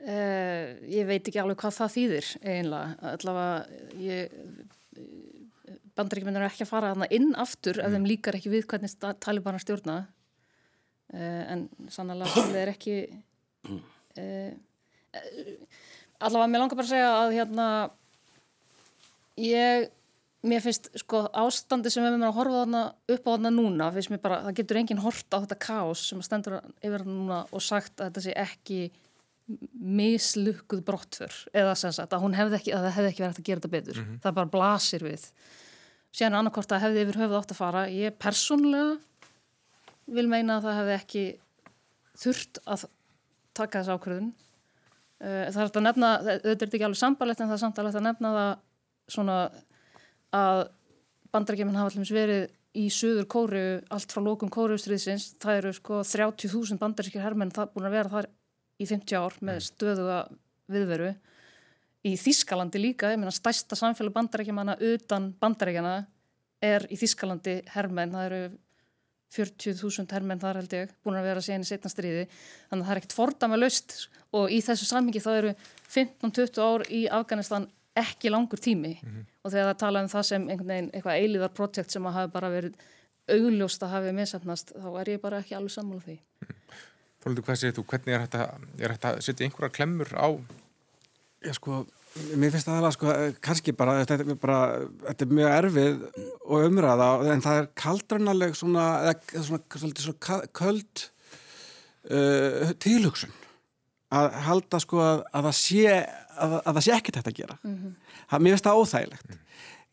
[0.00, 3.10] Uh, ég veit ekki alveg hvað það þýðir einlega.
[3.10, 4.38] Allavega ég
[6.00, 7.84] bandaríkjumennir er ekki að fara þarna inn aftur mm.
[7.86, 10.00] ef þeim líkar ekki við hvernig talibanar stjórna
[11.14, 12.98] uh, en sannlega það er ekki
[13.70, 14.50] uh,
[16.20, 17.70] allavega mér langar bara að segja að hérna
[19.40, 19.90] ég
[20.46, 22.82] mér finnst sko ástandi sem við erum að horfa þarna
[23.14, 26.22] upp á þarna núna finnst mér bara, það getur enginn hort á þetta kás sem
[26.24, 28.80] stendur yfir þarna núna og sagt að þetta sé ekki
[30.00, 33.74] mislukkuð brottför eða sem sagt að ekki, að það hefði ekki verið að gera þetta
[33.74, 34.20] betur mm -hmm.
[34.24, 35.24] það bara blasir við
[36.14, 37.84] síðan annarkort að hefði yfir höfuð átt að fara.
[37.92, 38.98] Ég persónlega
[40.10, 41.24] vil meina að það hefði ekki
[42.20, 42.86] þurft að
[43.56, 44.30] taka þessu ákvörðun.
[45.20, 47.98] Eh, það er að nefna þetta er ekki alveg sambarlegt en það er samt alveg
[48.00, 48.52] að nefna það
[49.10, 49.36] svona
[50.40, 50.62] að
[51.34, 52.46] bandarækjumin hafa allmis verið
[52.80, 57.88] í söður kóru allt frá lókum kóruustriðsins það eru sko 30.000 bandaríkjur herrmenn það búin
[57.88, 58.28] að vera þar
[58.80, 59.66] í 50 ár með mm.
[59.66, 60.18] stöðuga
[60.70, 61.10] viðveru
[62.06, 65.94] í Þískalandi líka, ég meina stærsta samfélag bandarækjumanna utan bandarækjana
[66.64, 68.42] er í Þískalandi herrmenn, það eru
[69.30, 72.24] 40.000 herrmenn þar held ég, búin að vera síðan í setna stríði,
[72.70, 73.96] þannig að það er ekkert fordama löst
[74.34, 75.52] og í þessu sammingi þá eru
[75.92, 77.68] 15-20 ár í Afganistan
[78.00, 79.28] ekki langur tími mm -hmm.
[79.44, 82.32] og þegar það tala um það sem einhvern veginn eitthvað eiliðar projekt sem að hafi
[82.32, 82.74] bara verið
[83.30, 86.18] augljóst að hafi misafnast, þá er ég bara ekki alveg sammála því.
[87.20, 88.26] Þóldur, hvað séu þú, hvernig er
[88.90, 90.28] þetta að setja einhverja klemmur á
[91.40, 91.82] Já sko,
[92.36, 93.12] mér finnst það alveg sko,
[93.44, 94.58] kannski bara, þetta er, bara,
[95.06, 96.02] þetta er mjög erfið
[96.44, 101.04] og umræða en það er kaldrannaleg svona, eða svona, svona, svona köld
[102.10, 103.32] uh, tilhugsun.
[104.10, 107.58] Að halda sko að, að það sé að, að það sé ekkert þetta að gera.
[107.62, 108.16] Mm -hmm.
[108.32, 109.38] það, mér finnst það óþægilegt.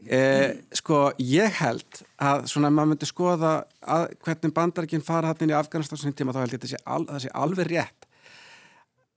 [0.05, 5.53] Eh, sko ég held að svona maður myndi skoða að, hvernig bandarækinn fara hann inn
[5.55, 8.05] í Afganistan tíma, þá held ég að sé al, það sé alveg rétt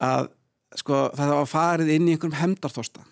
[0.01, 0.31] að
[0.79, 3.03] sko það var farið inn í einhverjum hemdarþósta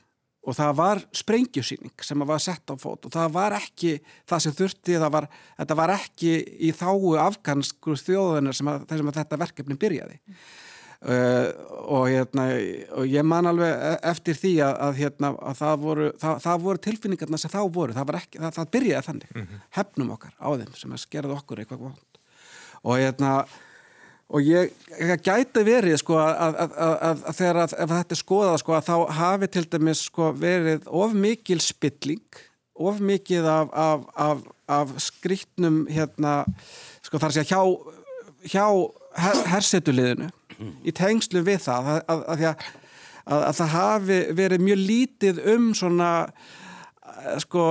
[0.49, 4.57] og það var sprengjusýning sem var sett á fót og það var ekki það sem
[4.61, 5.27] þurfti, það var,
[5.59, 6.33] þetta var ekki
[6.69, 10.23] í þáu afganskur þjóðunar sem, að, sem að þetta verkefni byrjaði
[10.99, 11.53] Uh,
[11.95, 12.49] og, hérna,
[12.99, 16.65] og ég man alveg e- eftir því að, að, hérna, að það, voru, það, það
[16.65, 19.61] voru tilfinningarna sem þá voru, það, ekki, það byrjaði þannig mm -hmm.
[19.79, 22.19] hefnum okkar á þeim sem að skerði okkur eitthvað vond
[22.83, 23.31] og, hérna,
[24.29, 28.95] og ég, ég gæti verið sko, að, að þegar ef þetta er skoðað sko, þá
[29.19, 32.43] hafi til dæmis sko, verið of mikil spilling
[32.79, 36.43] of mikið af, af, af, af skriktnum hérna,
[37.03, 37.63] sko, þar sé að hjá
[38.47, 38.67] hjá
[39.19, 40.29] her, hersetuliðinu
[40.87, 46.11] í tengslu við það að, að, að, að það hafi verið mjög lítið um svona
[47.43, 47.63] sko,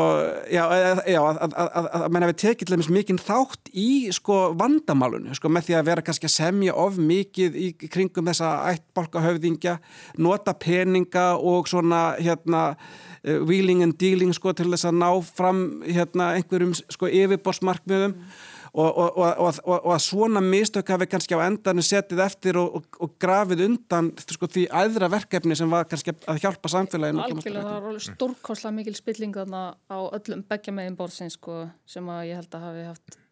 [0.51, 0.63] já,
[1.07, 5.77] já að mann hefði tekið til dæmis mikinn þátt í sko vandamálunu, sko með því
[5.79, 9.77] að vera kannski að semja of mikið í kringum þessa ættbolkahöfðingja,
[10.23, 15.65] nota peninga og svona hérna uh, wheeling and dealing sko til þess að ná fram
[15.85, 18.46] hérna einhverjum sko yfirborsmarkmiðum mm
[18.77, 23.63] og, og, og, og að svona mistök hafi kannski á endan setið eftir og grafið
[23.67, 28.73] undan sko, því aðra verkefni sem var kannski að hjálpa samfélaginu Algjörlega, það var stórkosla
[28.75, 32.85] mikil spilling þarna á öllum begja megin bórsins sko, sem að ég held að hafi
[32.91, 33.23] haft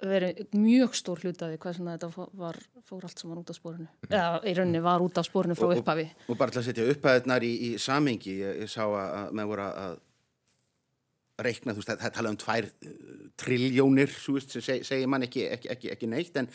[0.00, 3.88] verið mjög stór hlutaði hvað sem þetta var, fór allt sem var út á spórinu
[4.08, 6.06] eða í rauninni var út á spórinu frá upphafi.
[6.30, 9.66] Og bara til að setja upphæðunar í, í samengi, ég, ég sá að með voru
[9.68, 9.98] að
[11.46, 12.94] reikna, þú veist, það, það tala um tvær uh,
[13.40, 16.50] triljónir, þú veist, seg, segir mann ekki, ekki, ekki, ekki neitt, en,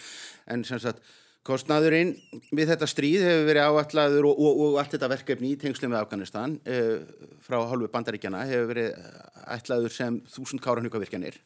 [0.56, 1.02] en sem sagt,
[1.46, 2.16] kostnaðurinn
[2.58, 6.02] við þetta stríð hefur verið áallaður og, og, og allt þetta verkefni í tengslu með
[6.02, 7.04] Afganistan uh,
[7.46, 8.96] frá hálfu bandaríkjana hefur verið
[9.54, 11.38] ætlaður sem þúsund káranhugavirkjanir.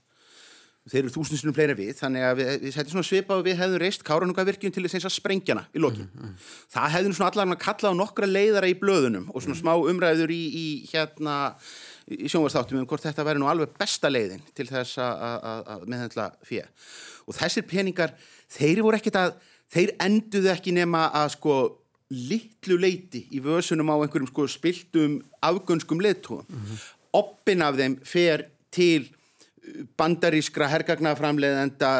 [0.89, 3.81] Þeir eru þúsundsunum fleira við, þannig að við, við setjum svona svipa og við hefðum
[3.83, 6.07] reist káranhugavirkjun til þess að sprengjana í lokin.
[6.07, 6.47] Mm -hmm.
[6.73, 10.43] Það hefðum svona allar kallað á nokkra leiðara í blöðunum og svona smá umræður í,
[10.49, 11.35] í hérna
[12.09, 16.69] í sjónvarsþáttum um hvort þetta væri nú alveg besta leiðin til þess að meðhendla fyrir.
[17.29, 18.15] Og þessir peningar,
[18.49, 19.35] þeir voru ekkit að,
[19.69, 21.57] þeir enduðu ekki nema að sko
[22.09, 26.45] litlu leiti í vösunum á einhverjum sko spiltum afgönskum leittóum.
[26.47, 26.87] Mm -hmm.
[27.13, 29.09] Oppin af þeim fer til
[29.99, 31.91] bandarískra hergagnaframleðenda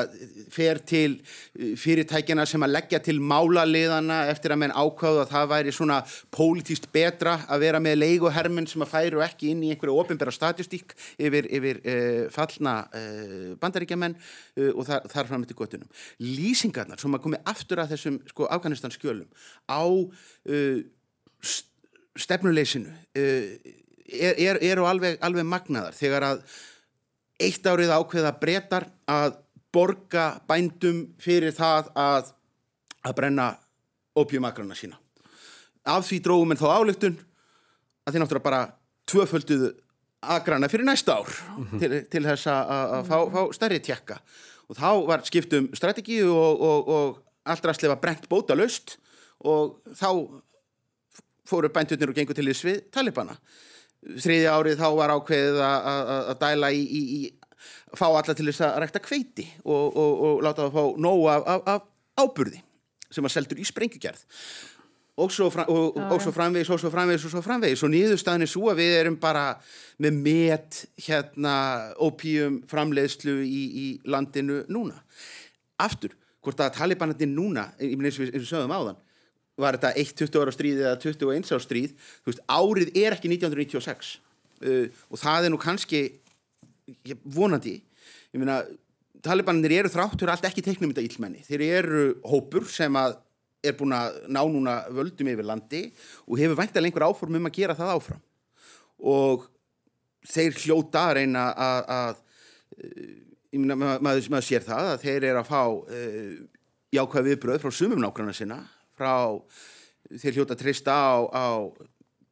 [0.53, 5.49] fer til uh, fyrirtækjana sem að leggja til málaliðana eftir að menn ákváðu að það
[5.53, 5.99] væri svona
[6.36, 10.95] pólitíst betra að vera með leiguhermun sem að færu ekki inn í einhverju ofinbæra statistík
[11.17, 15.91] yfir, yfir uh, fallna uh, bandaríkjaman uh, og þar, þar fram til göttunum.
[16.23, 19.29] Lýsingarnar sem að komi aftur að þessum sko, Afganistan skjölum
[19.69, 19.84] á
[22.19, 23.77] stefnuleysinu eru
[24.10, 26.43] er, er alveg, alveg magnaðar þegar að
[27.39, 29.38] eitt árið ákveða breytar að
[29.73, 32.32] borga bændum fyrir það að,
[33.06, 33.49] að brenna
[34.19, 34.97] opiumakrana sína.
[35.88, 37.19] Af því dróðum en þá álöktun
[38.04, 38.63] að þeir náttúrulega bara
[39.10, 39.71] tvöfölduðu
[40.19, 41.80] agrana fyrir næsta ár mm -hmm.
[41.80, 44.19] til, til þess að fá, fá stærri tjekka.
[44.69, 48.97] Og þá var skiptum strategi og, og, og allra slefa brent bóta löst
[49.39, 50.41] og þá
[51.49, 53.38] fóru bændurnir og gengur til þess við talibana
[53.99, 58.79] þriðja árið þá var ákveðið að dæla í, í, í fá alla til þess að
[58.83, 62.62] rækta kveiti og, og, og láta það fá nóg af, af, af áburði
[63.09, 64.23] sem var seldur í sprengjugjærð
[65.19, 67.81] og svo, fram, og, já, og svo framvegis og svo framvegis og svo framvegis.
[67.83, 69.43] Og nýðustafin er svo að við erum bara
[69.99, 71.55] með met hérna
[71.99, 74.95] opium framleiðslu í, í landinu núna.
[75.83, 79.03] Aftur, hvort að talibanandi núna, eins og við sögum á þann
[79.60, 81.95] var þetta 1-20 ára stríð eða 21 ára stríð
[82.28, 84.12] veist, árið er ekki 1996
[84.65, 86.04] uh, og það er nú kannski
[87.06, 88.62] ég, vonandi ég meina,
[89.26, 93.19] talibanir eru þráttur allt ekki teiknum þetta íllmenni þeir eru hópur sem að
[93.65, 95.82] er búin að ná núna völdum yfir landi
[96.28, 98.22] og hefur væntilega einhver áform um að gera það áfram.
[99.00, 99.48] Og
[100.30, 102.22] þeir hljóta að reyna að, að
[102.80, 103.10] uh,
[103.52, 106.34] ég meina, maður, maður sér það að þeir eru að fá uh,
[106.95, 108.60] jákvæð viðbröð frá sumum nákvæmna sinna
[108.99, 109.15] frá
[110.19, 111.47] þeir hljóta trista á, á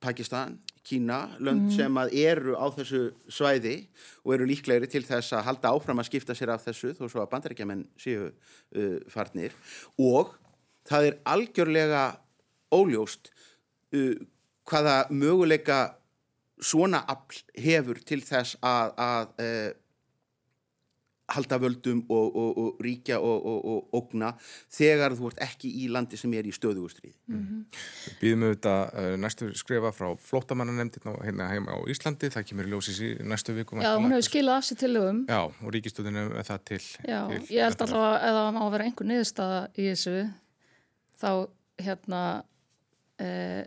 [0.03, 1.73] Pakistan, Kína, lönd mm.
[1.75, 3.01] sem að eru á þessu
[3.33, 3.75] svæði
[4.23, 7.23] og eru líklegri til þess að halda áfram að skipta sér af þessu þó svo
[7.23, 9.55] að bandarækjaman séu uh, farnir
[9.99, 10.31] og
[10.87, 12.03] það er algjörlega
[12.71, 13.33] óljóst
[13.97, 14.15] uh,
[14.67, 15.81] hvaða möguleika
[16.63, 19.69] svona afl hefur til þess að, að uh,
[21.27, 24.31] halda völdum og, og, og ríkja og ógna
[24.71, 27.13] þegar þú ert ekki í landi sem er í stöðugustrið.
[27.27, 27.81] Mm -hmm.
[28.21, 32.71] Býðum við þetta uh, næstu skrifa frá flótamannanemndin hérna heima á Íslandi, það kemur í
[32.71, 33.81] ljósis í næstu vikum.
[33.81, 35.25] Já, hún hefur skilað af sér tilögum.
[35.27, 36.83] Já, og ríkistöðinu er það til.
[37.03, 40.29] Já, til ég held alltaf að eða má vera einhver niðurstaða í þessu,
[41.21, 42.43] þá hérna...
[43.17, 43.65] Uh,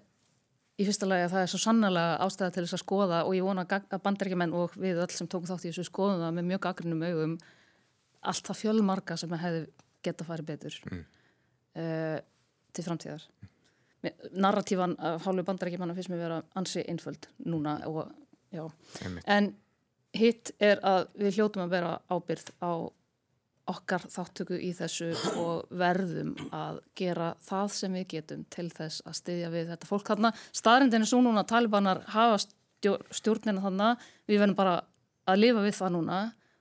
[0.81, 3.45] í fyrsta lagi að það er svo sannlega ástæða til þess að skoða og ég
[3.45, 6.63] vona að bandaríkjumenn og við öll sem tókum þátt í þessu skoðum það með mjög
[6.67, 7.37] gaggrinnum augum
[8.31, 9.63] allt það fjölmarka sem hefði
[10.05, 11.03] geta farið betur mm.
[11.81, 12.19] uh,
[12.73, 13.25] til framtíðar.
[14.33, 18.15] Narratífan af hálfu bandaríkjumanna finnst mér vera ansi einföld núna og,
[19.29, 19.51] en
[20.17, 22.73] hitt er að við hljótum að vera ábyrð á
[23.71, 29.19] okkar þáttöku í þessu og verðum að gera það sem við getum til þess að
[29.21, 30.33] styðja við þetta fólk þarna.
[30.57, 32.41] Staðrindin er svo núna að talibanar hafa
[33.15, 33.95] stjórnina þarna,
[34.27, 34.77] við verðum bara
[35.29, 36.21] að lifa við það núna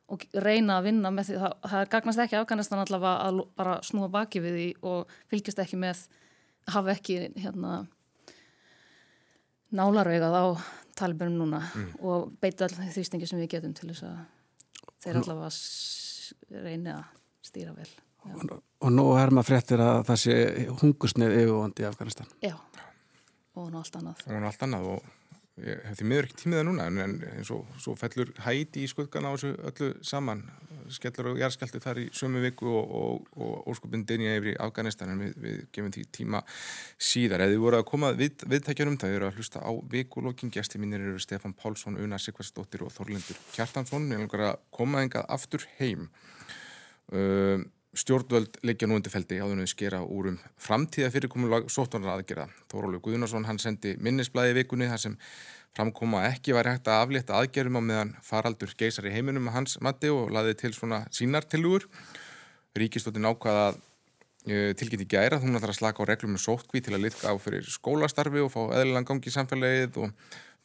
[0.09, 4.09] og reyna að vinna með því, það, það gagnast ekki Afganistan allavega að bara snúa
[4.11, 6.03] baki við því og fylgjast ekki með
[6.69, 7.83] hafa ekki hérna
[9.69, 10.45] nálarveigað á
[10.97, 11.89] talibanum núna mm.
[12.01, 14.17] og beita alltaf því þýstingi sem við getum til þess að
[15.03, 15.51] þeir allavega
[16.53, 17.03] reyni að
[17.45, 17.89] stýra vel.
[18.29, 20.35] Og, og nú er maður fréttir að það sé
[20.81, 22.33] hungusnið yfirvandi í Afganistan.
[22.43, 22.55] Já,
[23.55, 24.25] og nú allt annað.
[24.27, 25.07] Og nú allt annað og
[25.65, 27.19] ég hef því miður ekki tímiða núna en
[27.55, 30.45] og svo fellur hæti í skutkan á þessu öllu saman
[30.93, 33.27] skellur og jærskelti þar í sömu viku og,
[33.69, 36.41] óskupin dynja yfir í Afganistan en við, við gefum því tíma
[36.97, 37.43] síðar.
[37.45, 41.03] Eða þið voru að koma við, viðtækjarum það eru að hlusta á vikulokkin gæsti mínir
[41.05, 44.09] eru Stefan Pálsson, Una Sikvarsdóttir og Þorlindur Kjartansson.
[44.13, 46.09] Ég vil koma engað aftur heim.
[47.09, 47.61] Uh,
[47.97, 52.45] Stjórnvöld leikja nú undir feldi áður við skera úr um framtíða fyrirkomulag sótvarnar aðgerða.
[52.69, 55.15] Þórólu Guðnarsson hann sendi minnisblæði vikunni þar sem
[55.73, 60.11] framkoma ekki var hægt að aflétta aðgerðum á meðan faraldur geysar í heiminum hans mati
[60.13, 61.87] og laði til svona sínartilugur.
[62.77, 63.71] Ríkistóttin ákvaða
[64.45, 67.33] e, tilgjitt í gæra, hún ætlar að slaka á reglum með sótkví til að litka
[67.33, 70.13] á fyrir skólastarfi og fá eðlilega gangi í samfélagið og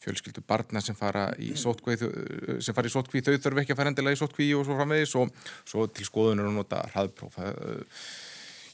[0.03, 3.91] fjölskyldu barna sem fara í sótkví sem fara í sótkví, þau þurfi ekki að fara
[3.93, 5.33] endilega í sótkví og svo framvegis og
[5.65, 7.39] svo til skoðunar og nota hraðpróf.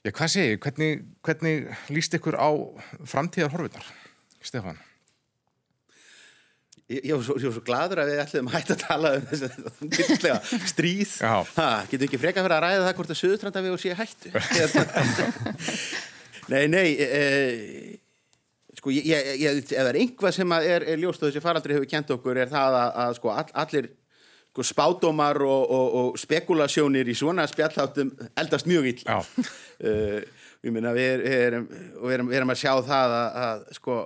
[0.01, 2.49] Já, hvað segir, hvernig, hvernig líst ykkur á
[3.05, 3.85] framtíðar horfinar,
[4.41, 4.79] Stefan?
[6.91, 9.43] Ég, ég var svo, svo gladur að við ætlum að hætta að tala um þess
[10.27, 10.39] að
[10.73, 11.13] stríð.
[11.21, 14.27] Ha, getur ekki freka fyrir að ræða það hvort að söðustranda við og sé hættu?
[16.51, 18.00] Nei, nei e, e
[18.81, 21.89] Sko ég, ég, ef það er einhvað sem er, er ljóst og þessi faraldri hefur
[21.89, 23.89] kent okkur er það að, að sko all, allir
[24.49, 28.09] sko, spádómar og, og, og spekulasjónir í svona spjalláttum
[28.41, 29.03] eldast mjög ill.
[29.05, 30.17] Uh,
[30.65, 31.69] við minna við erum,
[32.01, 33.99] við erum, erum að sjá það að, að sko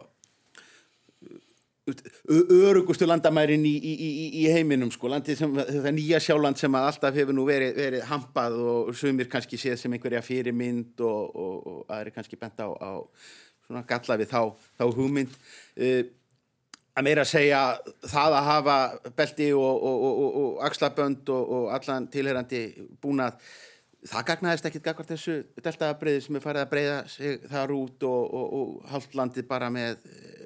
[1.85, 7.13] örugustu landamærin í, í, í, í heiminum sko, landið sem, það nýja sjáland sem alltaf
[7.13, 11.93] hefur nú verið, verið hampað og sumir kannski séð sem einhverja fyrirmynd og, og, og
[11.93, 12.91] aðri kannski bent á, á
[13.65, 14.41] svona galla við þá,
[14.79, 15.35] þá hugmynd.
[15.75, 16.03] Uh,
[16.95, 17.61] að meira að segja
[18.07, 18.75] það að hafa
[19.17, 22.61] belti og, og, og, og axlabönd og allan tilherandi
[23.03, 23.41] búnað
[24.05, 28.85] það gagnaðist ekkit gagvart þessu deltabriði sem er farið að breyða sig þar út og
[28.91, 30.45] haldlandið bara með uh,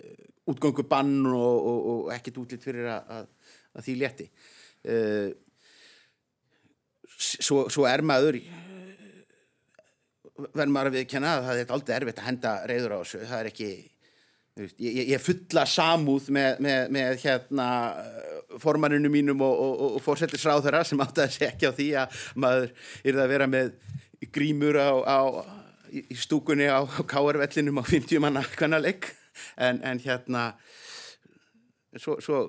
[0.49, 3.27] útgöngu bann og ekkit útlýtt fyrir að,
[3.75, 4.29] að, því létti.
[4.89, 5.29] Uh,
[7.19, 8.39] svo, svo er maður
[10.47, 13.21] verður maður að viðkjanna að það er aldrei erfitt að henda reyður á þessu.
[13.29, 13.69] Það er ekki
[14.59, 17.69] ég, ég fulla samúð með, með, með hérna
[18.59, 22.73] formaninu mínum og, og, og fórsettisráðara sem átti að segja á því að maður
[23.03, 23.71] er að vera með
[24.35, 25.19] grímur á, á
[25.89, 29.07] í stúkunni á káarvellinum á 50 manna kvannalegg
[29.57, 30.51] en, en hérna
[31.97, 32.43] svo, svo,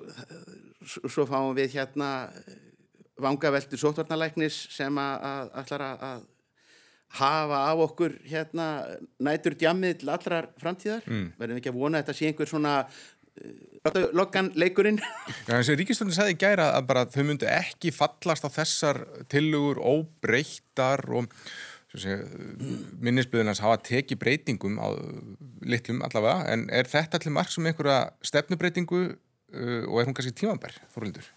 [0.83, 2.11] svo fáum við hérna
[3.21, 6.27] vangaveltur sótvarnalæknis sem að allar að
[7.19, 8.67] hafa af okkur hérna
[9.23, 11.25] nætur djammið til allrar framtíðar mm.
[11.39, 15.01] verðum ekki að vona að þetta sé einhver svona uh, lokkan leikurinn
[15.47, 19.81] Já eins og Ríkistöndin sagði gæra að bara þau myndu ekki fallast á þessar tilugur
[19.83, 21.27] óbreyttar og
[21.91, 24.95] minnisblöðunars hafa tekið breytingum á
[25.67, 30.31] litlum allavega en er þetta allir marg sem einhverja stefnubreitingu uh, og er hún kannski
[30.39, 31.27] tímanbær fóröldur?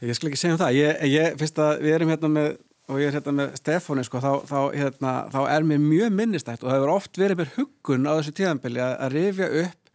[0.00, 2.50] Ég skal ekki segja um það ég, ég finnst að við erum hérna með
[2.88, 6.62] og ég er hérna með Stefóni sko, þá, þá, hérna, þá er mér mjög minnistætt
[6.62, 9.92] og það hefur oft verið mér huggun á þessu tíðanbili að, að rifja upp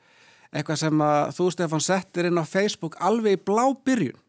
[0.53, 4.19] eitthvað sem að þú Stefán settir inn á Facebook alveg í blá byrjun.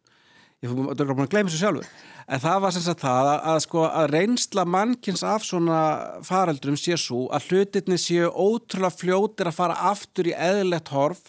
[0.65, 1.89] Ég fór að gleyma þessu sjálfur.
[2.25, 5.81] En það var sem sagt það að, að, sko, að reynsla mannkins af svona
[6.25, 11.21] faraldrum sé svo að hlutirni séu ótrúlega fljótir að fara aftur í eðlert horf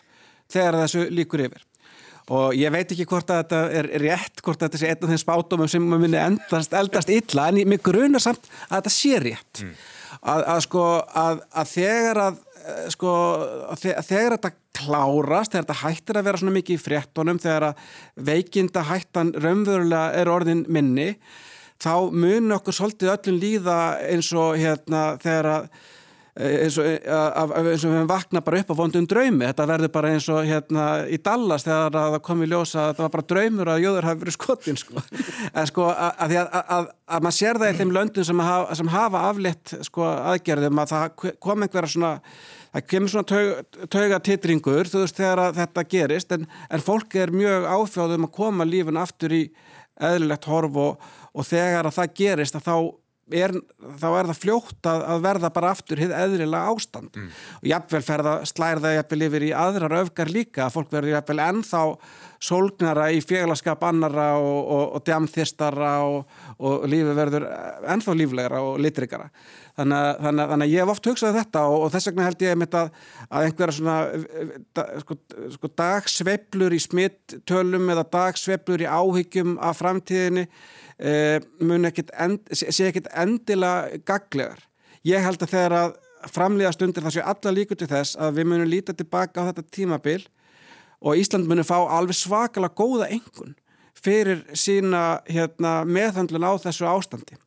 [0.47, 1.67] þegar þessu líkur yfir
[2.33, 5.11] og ég veit ekki hvort að þetta er rétt, hvort að þetta sé einn af
[5.11, 9.21] þeim spátumum sem maður minni endast, eldast illa en mér grunar samt að þetta sé
[9.21, 9.73] rétt mm.
[10.21, 10.85] að, að sko
[11.23, 13.15] að, að þegar að eh, sko
[13.69, 17.83] að þegar þetta klárast, þegar þetta hættir að vera svona mikið í fréttonum, þegar að
[18.29, 21.11] veikinda hættan raunverulega er orðin minni
[21.81, 25.69] þá mun okkur svolítið öllum líða eins og hérna þegar að
[26.35, 30.25] og, eh, eins og við vakna bara upp á vondum draumi þetta verður bara eins
[30.29, 33.83] og hérna í Dallas þegar það kom í ljósa að það var bara draumur að
[33.85, 35.03] jöður hafi verið skotin sko.
[35.55, 38.43] en sko að því að, að, að, að maður sér það í þeim löndum sem
[38.49, 42.11] hafa, sem hafa aflitt sko aðgerðum að það kom einhverja svona
[42.75, 47.31] það kemur svona taug, tauga titringur þú veist þegar þetta gerist en, en fólk er
[47.31, 49.45] mjög áfjáðum að koma lífun aftur í
[50.03, 52.75] eðlilegt horf og, og þegar að það gerist að þá
[53.33, 53.53] er,
[53.97, 57.31] þá er það fljótt að, að verða bara aftur hið eðrilega ástand mm.
[57.57, 61.81] og jafnvel ferða slærða jafnvel yfir í aðrar öfgar líka að fólk verður jafnvel ennþá
[62.45, 67.47] sólgnara í fjöglaskap annara og, og, og djamþistara og, og lífi verður
[67.95, 69.31] ennþá líflegra og litrikara
[69.75, 72.45] þannig að, þannig að, þannig að ég hef oft hugsað þetta og þess vegna held
[72.45, 73.97] ég að, að einhverja svona
[74.77, 75.17] da, sko,
[75.57, 80.45] sko dagsveplur í smittölum eða dagsveplur í áhyggjum af framtíðinni
[80.99, 84.63] end, sé ekkit endilega gaglegar.
[85.05, 85.95] Ég held að þegar að
[86.31, 89.65] framlega stundir það sé alla líkur til þess að við munum líta tilbaka á þetta
[89.75, 90.23] tímabil
[91.05, 93.53] og Ísland munum fá alveg svakalega góða engun
[94.05, 97.37] fyrir sína hérna, meðhandlun á þessu ástandi.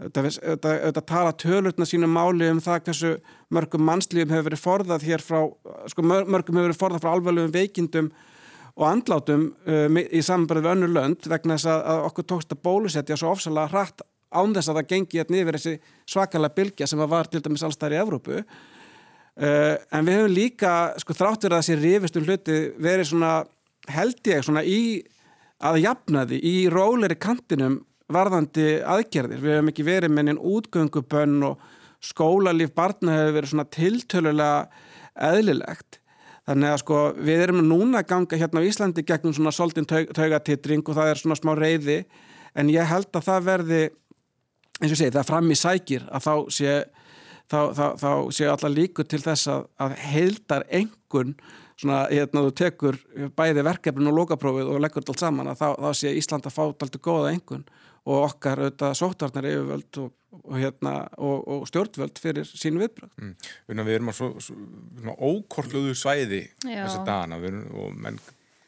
[0.00, 3.10] Þetta tala tölurna sínum máli um það hversu
[3.52, 5.42] mörgum mannslífum hefur verið forðað hér frá,
[5.92, 8.08] sko mörgum hefur verið forðað frá alvarlegum veikindum
[8.80, 12.62] og andlátum uh, í samanbyrðu við önnur lönd vegna þess að, að okkur tókst að
[12.64, 15.74] bólusetja svo ofsalega hratt án þess að það gengi hérna yfir þessi
[16.08, 18.42] svakalega bylgja sem var til dæmis allstæðir í Evrópu.
[19.40, 23.34] Uh, en við hefum líka sko þráttur að þessi rifistum hluti verið svona
[23.90, 24.80] held ég svona í
[25.60, 29.42] að jafnaði í róleri kantinum varðandi aðgerðir.
[29.42, 31.60] Við hefum ekki verið með einn útgöngubönn og
[32.04, 34.60] skólalíf barna hefur verið svona tiltölulega
[35.30, 35.99] eðlilegt
[36.50, 40.08] Þannig að sko við erum núna að ganga hérna á Íslandi gegnum svona soldin taug,
[40.16, 42.00] taugatittring og það er svona smá reyði
[42.58, 43.82] en ég held að það verði
[44.80, 46.74] eins og segi það fram í sækir að þá sé,
[47.46, 51.36] þá, þá, þá sé alla líkur til þess að, að heildar engun
[51.80, 52.98] svona hérna þú tekur
[53.36, 56.62] bæði verkefnin og lokaprófið og leggur allt saman að þá, þá sé Ísland að fá
[56.66, 57.64] alltaf góða engun
[58.08, 63.10] og okkar auðvitað sóttarnar yfirvöld og, og, hérna, og, og stjórnvöld fyrir sínu viðbröð.
[63.20, 63.34] Mm.
[63.80, 68.20] Við erum á svo, svo ókortluðu svæði þessa dagana erum, og menn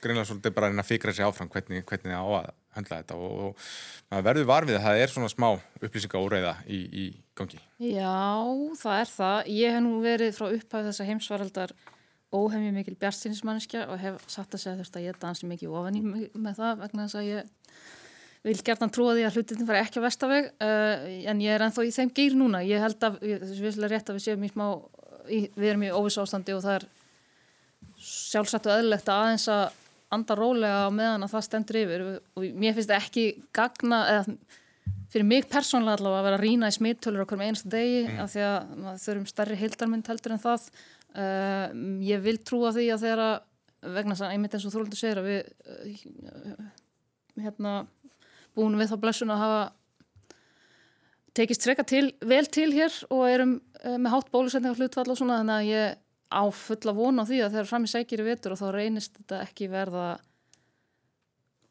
[0.03, 3.67] greinlega svolítið bara að fikra sér áfram hvernig, hvernig það á að handla þetta og
[4.11, 7.05] maður verður varfið að það er svona smá upplýsinga óreiða í, í
[7.39, 7.61] gangi.
[7.79, 8.17] Já,
[8.81, 9.51] það er það.
[9.53, 11.75] Ég hef nú verið frá upphæðu þessa heimsvaraldar
[12.33, 16.03] óhefmið mikil bjartstýnismannskja og hef satt að segja þurft að ég dansi mikið ofan í
[16.03, 17.51] með það vegna þess að ég
[18.43, 21.85] vil gertan trúa því að hlutin fara ekki á vestaveg uh, en ég er ennþá
[21.87, 22.63] í þeim geir núna.
[22.67, 24.67] Ég held að, þessu visslega rétt að við séum í smá,
[25.29, 26.89] í, við erum í óvissástandi og það er
[28.03, 29.79] sjálfsagt og öðlegt að aðeins að
[30.13, 32.05] anda rólega á meðan að það stendur yfir.
[32.35, 34.37] Og mér finnst það ekki gagna eða
[35.13, 38.21] fyrir mig persónlega allavega að vera að rína í smittölur okkur með einasta degi mm.
[38.25, 40.69] af því að maður þurfum starri heildarmynd heldur en það
[41.19, 41.67] uh,
[42.05, 43.31] ég vil trúa því að þeirra
[43.83, 46.67] vegna þess að einmitt eins og þróldur segir að við uh,
[47.43, 47.75] hérna
[48.57, 49.63] búin við þá blessun að hafa
[51.37, 55.19] tekist freka til, vel til hér og erum uh, með hátt bólusending og hlutfall og
[55.19, 56.01] svona þannig að ég
[56.33, 59.17] á fulla vona á því að þegar fram í sækir í vetur og þá reynist
[59.19, 60.07] þetta ekki verða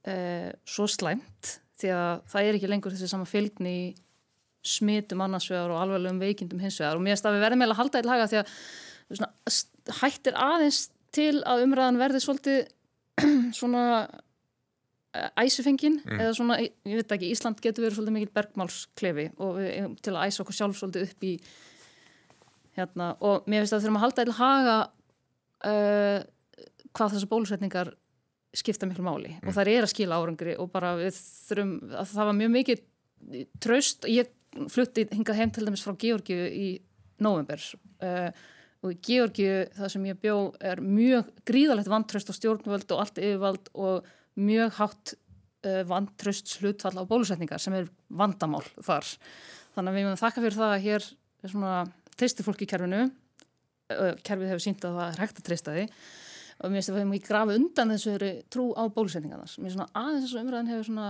[0.05, 3.83] uh, svo slæmt því að það er ekki lengur þessi sama fylgni í
[4.61, 8.01] smitum annarsvegar og alveglegum veikindum hinsvegar og mér finnst að við verðum meila að halda
[8.01, 8.51] í laga því að
[9.18, 9.32] svona,
[10.01, 10.86] hættir aðeins
[11.16, 12.62] til að umræðan verði svolítið
[13.59, 13.86] svona
[15.12, 16.20] æsufengin mm.
[16.24, 20.30] eða svona, ég veit ekki, Ísland getur verið svolítið mikil bergmálsklefi og við, til að
[20.30, 21.32] æsa okkur sjálf svolítið upp í
[22.78, 24.76] hérna og mér finnst að þurfum að halda eða haga
[25.68, 26.20] uh,
[26.95, 27.91] hvað þessar bólusetningar
[28.55, 29.49] skipta miklu máli mm.
[29.49, 32.86] og það er að skila árangri og bara við þurfum að það var mjög mikið
[33.64, 34.32] tröst ég
[34.72, 36.72] flutti hingað heim til dæmis frá Georgiu í
[37.24, 37.59] november
[38.03, 38.32] uh,
[38.82, 43.21] og í Georgiu það sem ég bjó er mjög gríðalegt vantröst á stjórnvöld og allt
[43.21, 44.07] yfirvald og
[44.41, 49.05] mjög hátt uh, vantraust slutfall á bólusetningar sem er vandamál þar.
[49.75, 51.07] Þannig að við mögum þakka fyrir það að hér
[51.41, 51.75] er svona
[52.17, 53.03] tristir fólk í kerfinu,
[53.93, 55.86] uh, kerfið hefur sínt að það er hægt að trista því
[56.61, 59.53] og mér finnst að við hefum ekki grafið undan þessu trú á bólusetningarnar.
[59.57, 61.07] Mér finnst svona aðeins þessu umræðin hefur svona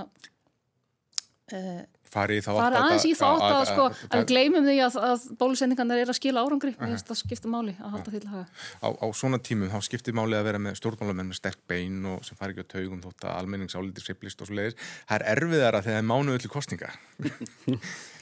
[1.56, 1.82] uh,
[2.12, 6.44] farið aðeins í þátt að, sko, að gleymum því að, að bólusendingarnir er að skila
[6.46, 6.74] árangri.
[6.76, 7.04] Uh -huh.
[7.08, 8.46] það skiptir máli að halda til hafa
[8.84, 12.26] á, á svona tímum þá skiptir máli að vera með stjórnmálamenn með sterk bein og
[12.28, 15.84] sem fari ekki á taugum þótt að almenningsálítið seiplist og svo leiðis það er erfiðara
[15.86, 16.92] þegar það er mánuð öllu kostninga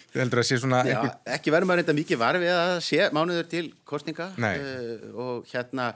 [0.09, 1.17] Þið heldur að sé svona Já, einhver...
[1.35, 5.91] ekki verður maður reynda mikið varfið að sé mánuður til kostninga uh, og hérna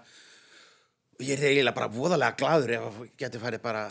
[1.22, 3.84] ég er eiginlega bara voðalega gladur ef að getur farið bara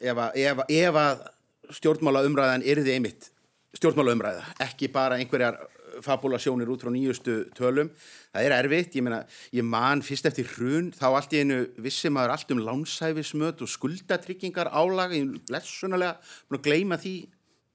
[0.00, 1.24] ef að, ef að, ef að
[1.72, 3.30] stjórnmála umræðan erði einmitt
[3.74, 5.58] stjórnmála umræða, ekki bara einhverjar
[6.04, 7.90] fabulasjónir út frá nýjustu tölum.
[8.34, 9.20] Það er erfitt, ég meina
[9.54, 13.70] ég man fyrst eftir hrun, þá allt í einu vissi maður allt um lánsæfismöt og
[13.70, 17.14] skuldatryggingar álag, ég lessunalega búin að gleima því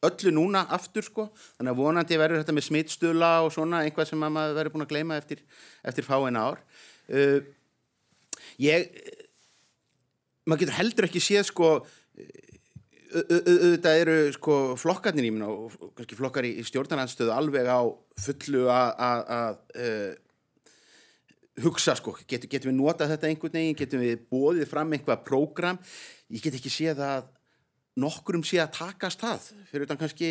[0.07, 1.27] öllu núna aftur sko,
[1.57, 4.93] þannig að vonandi verður þetta með smittstöla og svona einhvað sem maður verður búin að
[4.93, 5.43] gleima eftir,
[5.83, 6.59] eftir fáin ár.
[7.11, 7.39] Uh,
[8.59, 8.91] ég
[10.47, 11.73] maður getur heldur ekki séð sko
[13.09, 17.81] auðvitað eru sko flokkarnir í minna og kannski flokkar í, stjórnarhansstöðu alveg á
[18.21, 20.11] fullu að uh,
[21.63, 25.79] hugsa sko, getum getu við notað þetta einhvern veginn, getum við bóðið fram einhvað prógram,
[26.29, 27.27] ég get ekki séð að
[27.99, 30.29] nokkurum sé að takast það, fyrir utan kannski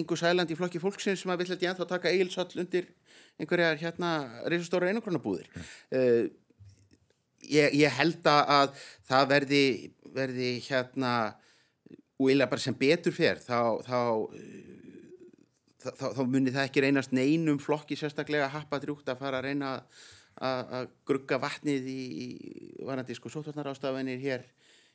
[0.00, 2.88] Ingu Sæland í flokki fólksins sem að vill að ég ennþá taka eigilsall undir
[3.38, 4.14] einhverjar hérna
[4.48, 5.70] reysastóra einakronabúðir mm.
[5.94, 6.24] uh,
[7.52, 8.74] ég, ég held að
[9.06, 9.64] það verði,
[10.16, 11.14] verði hérna
[12.20, 14.00] og eða bara sem betur fer þá, þá,
[15.82, 19.76] þá, þá, þá munir það ekki reynast neinum flokki sérstaklega happadrjúkt að fara að reyna
[20.44, 24.42] að grugga vatnið í, í varandi sko sótvarnarástafinir hér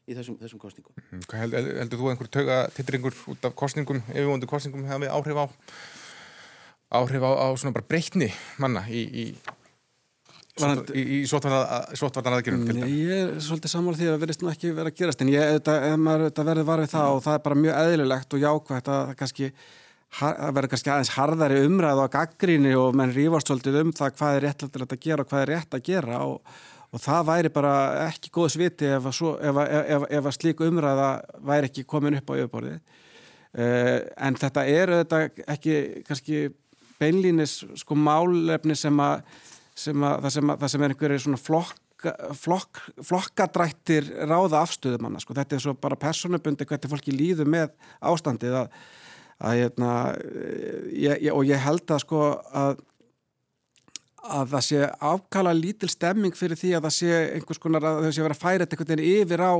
[0.10, 0.96] í þessum, þessum kostningum.
[1.00, 1.24] Mhm.
[1.30, 5.46] Hvað held, heldur þú einhver töga tittringur út af kostningum, yfirvondu kostningum hefði áhrif á
[6.90, 9.26] áhrif á, á svona bara breytni manna í, í
[10.60, 12.90] Varandi, í, í sótvarnaraðgjörnum til þetta?
[12.94, 15.52] Ég er svolítið sammála því að það verðist nú ekki verið að gerast en ég,
[15.58, 19.14] þetta, ef maður verður varfið það og það er bara mjög eðlilegt og jákvægt að
[19.20, 19.54] það
[20.18, 24.38] að verður kannski aðeins harðari umræð og gaggríni og menn rýfast svolítið um það hvað
[24.38, 26.56] er rétt að gera og hvað er rétt að gera og,
[26.90, 27.74] og það væri bara
[28.08, 31.12] ekki góðs viti ef, svo, ef, ef, ef að slík umræða
[31.52, 35.22] væri ekki komin upp á yfirborðið uh, en þetta er þetta
[35.56, 35.78] ekki
[36.10, 36.42] kannski
[37.00, 39.22] beinlínis sko málefni sem að
[39.80, 41.80] sem að, það, sem að, það sem er einhverju svona flokk,
[42.40, 45.36] flokk, flokkadrættir ráða afstöðum hann sko.
[45.38, 47.74] þetta er svo bara personubundi hvernig fólki líður með
[48.12, 48.78] ástandið að,
[49.40, 49.96] að hérna,
[50.94, 52.86] ég, ég, og ég held að sko að
[54.30, 58.12] að það sé ákala lítil stemming fyrir því að það sé einhvers konar að þau
[58.12, 59.54] sé verið að færa þetta einhvern veginn yfir á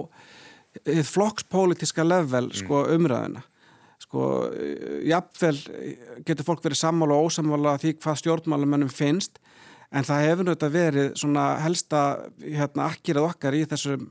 [1.10, 2.98] flokkspolítiska level sko mm.
[2.98, 3.46] umræðina
[4.00, 4.26] sko
[5.08, 5.56] jafnvel
[6.28, 9.42] getur fólk verið sammála og ósammála því hvað stjórnmálumennum finnst
[9.90, 12.02] en það hefur náttúrulega verið svona helsta
[12.44, 14.10] hérna akkirað okkar í þessum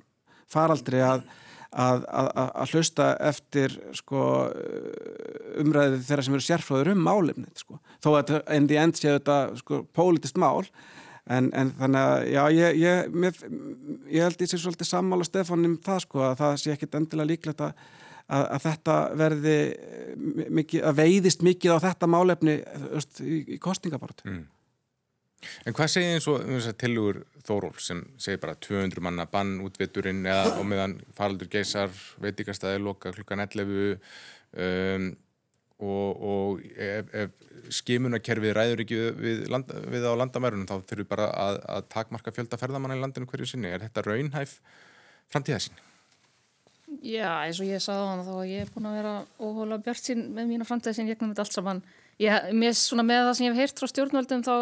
[0.50, 1.24] faraldri að,
[1.70, 4.22] að, að, að hlusta eftir sko
[5.62, 7.80] umræðið þeirra sem eru sérfráður um málefnið sko.
[8.04, 10.64] þó að því end séu þetta sko pólitist mál
[11.28, 13.40] en, en þannig að já ég, ég, mér,
[14.08, 17.66] ég held í sig svolítið sammála Stefánum það sko að það sé ekkit endilega líklegt
[17.68, 17.88] að
[18.28, 19.56] að þetta verði
[20.52, 22.58] mikið, að veiðist mikið á þetta málefni
[23.24, 24.42] í, í kostingabartu mm.
[25.66, 29.54] En hvað segir eins og um að tilugur Þóról sem segir bara 200 manna bann
[29.64, 35.06] útvetturinn eða á meðan faraldur geysar veitikastæði loka klukkan 11 um,
[35.78, 41.28] og, og ef, ef skimunarkerfið ræður ekki við, land, við á landamærunum þá þurfum bara
[41.32, 43.70] að, að takmarka fjölda ferðamanna í landinu hverju sinni.
[43.70, 44.58] Er þetta raunhæf
[45.32, 45.78] framtíðasín?
[47.04, 50.08] Já, eins og ég sagði á hann þá ég er búin að vera óhóla bjart
[50.08, 51.82] sín með mína framtíðasín gegnum þetta allt saman.
[52.18, 54.54] Ég, svona með það sem ég hef heyrt frá stjórnvöldum þá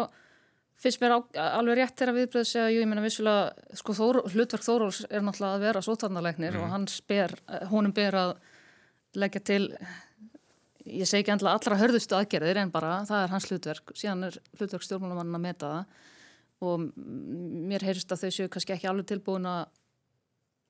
[0.81, 1.19] finnst mér á,
[1.57, 5.57] alveg rétt þeirra viðbröð segja, jú, ég menna vissulega, sko, Þór, hlutverk Þóróls er náttúrulega
[5.57, 6.61] að vera sótarnalegnir mm.
[6.63, 7.33] og hans ber,
[7.71, 8.35] honum ber að
[9.17, 9.63] leggja til,
[10.85, 14.37] ég segi ekki endla allra hörðustu aðgerðir en bara, það er hans hlutverk, síðan er
[14.59, 16.05] hlutverk stjórnmálamann að meta það
[16.67, 16.87] og
[17.69, 19.67] mér heyrst að þau séu kannski ekki alveg tilbúin að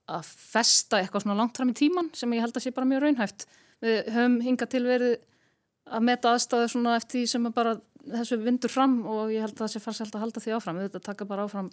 [0.07, 3.03] að festa eitthvað svona langt fram í tíman sem ég held að sé bara mjög
[3.03, 3.45] raunhæft.
[3.83, 5.15] Við höfum hingað til verið
[5.87, 7.75] að meta aðstæðu svona eftir því sem bara
[8.13, 11.03] þessu vindur fram og ég held að það sé farselt að halda því áfram þetta
[11.09, 11.71] taka bara áfram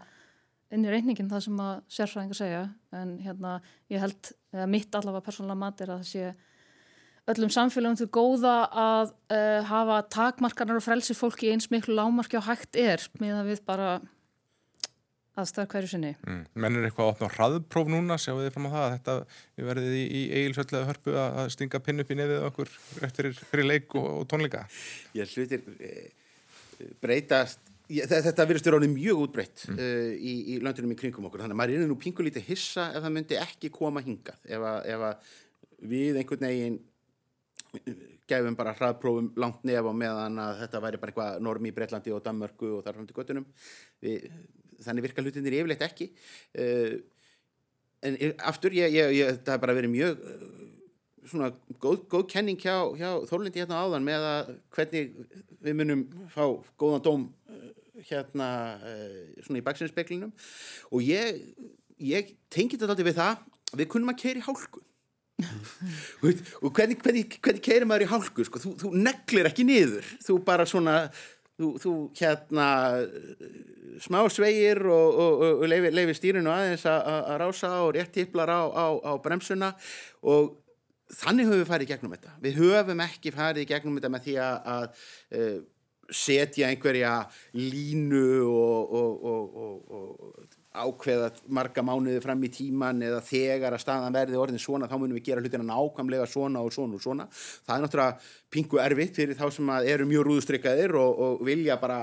[0.75, 2.65] inn í reyningin það sem að sérfræðingar segja
[2.97, 3.59] en hérna
[3.93, 6.33] ég held, eða mitt allavega persónulega mat er að það sé
[7.35, 12.45] öllum samfélagum til góða að uh, hafa takmarkarnar og frelsi fólki eins miklu lámarki á
[12.45, 13.95] hægt er með að við bara
[15.35, 16.13] aðstæða hverju sinni.
[16.29, 16.43] Mm.
[16.63, 19.15] Menn er eitthvað að opna hraðpróf núna, sjáu þið fram á það að þetta
[19.57, 22.75] við verðið í, í eigilsvöllega hörpu að stinga pinn upp í nefið okkur
[23.09, 24.63] eftir fyrir leik og, og tónleika.
[25.19, 26.13] Ég hlutir eh,
[27.03, 27.61] breytast.
[27.85, 29.77] Þetta verðist vera mjög útbreytt mm.
[29.77, 31.45] uh, í, í landunum í kringum okkur.
[31.45, 34.79] Þannig að maður er nú pingulítið hissa ef það myndi ekki koma hingað ef að,
[34.95, 35.33] ef að
[35.95, 36.79] við einhvern veginn
[38.31, 42.15] gefum bara hraðprófum langt nef á meðan að þetta væri bara eitthvað norm í Breitlandi
[42.15, 43.49] og Danmörku og þar fram til göttunum
[44.05, 44.29] við,
[44.87, 46.09] þannig virka hlutinir yfirleitt ekki.
[46.57, 47.03] Uh,
[48.05, 48.17] en
[48.49, 50.25] aftur ég, ég, ég, það er bara verið mjög
[51.31, 51.53] svona
[51.83, 55.15] góð, góð kenning hjá, hjá Þorlindi hérna áðan með að hvernig
[55.65, 56.45] við munum fá
[56.81, 57.71] góðan dóm uh,
[58.09, 58.49] hérna
[59.45, 60.35] svona í baksinspeklinum
[60.91, 61.41] og ég
[62.03, 64.83] ég tengi þetta alltaf við það við kunnum að keira í hálku.
[66.65, 68.45] Og hvernig, hvernig, hvernig keirir maður í hálku?
[68.47, 68.61] Sko?
[68.63, 70.11] þú, þú neglir ekki niður.
[70.23, 70.99] Þú bara svona
[71.59, 72.69] þú, þú hérna
[74.05, 78.63] smá sveigir og, og, og leifi, leifi stýrinu aðeins að rása og rétt tipplar á,
[78.71, 79.73] á, á bremsuna.
[80.23, 80.55] Og
[81.13, 82.35] þannig höfum við farið í gegnum þetta.
[82.45, 84.85] Við höfum ekki farið í gegnum þetta með því að, að
[85.39, 85.63] uh,
[86.15, 87.15] setja einhverja
[87.57, 94.63] línu og, og ákveða marga mánuði fram í tíman eða þegar að staðan verði orðin
[94.63, 97.29] svona þá munum við gera hlutina nákvæmlega svona og svona og svona.
[97.67, 102.01] Það er náttúrulega pingu erfitt fyrir þá sem eru mjög rúðustrykkaðir og, og vilja bara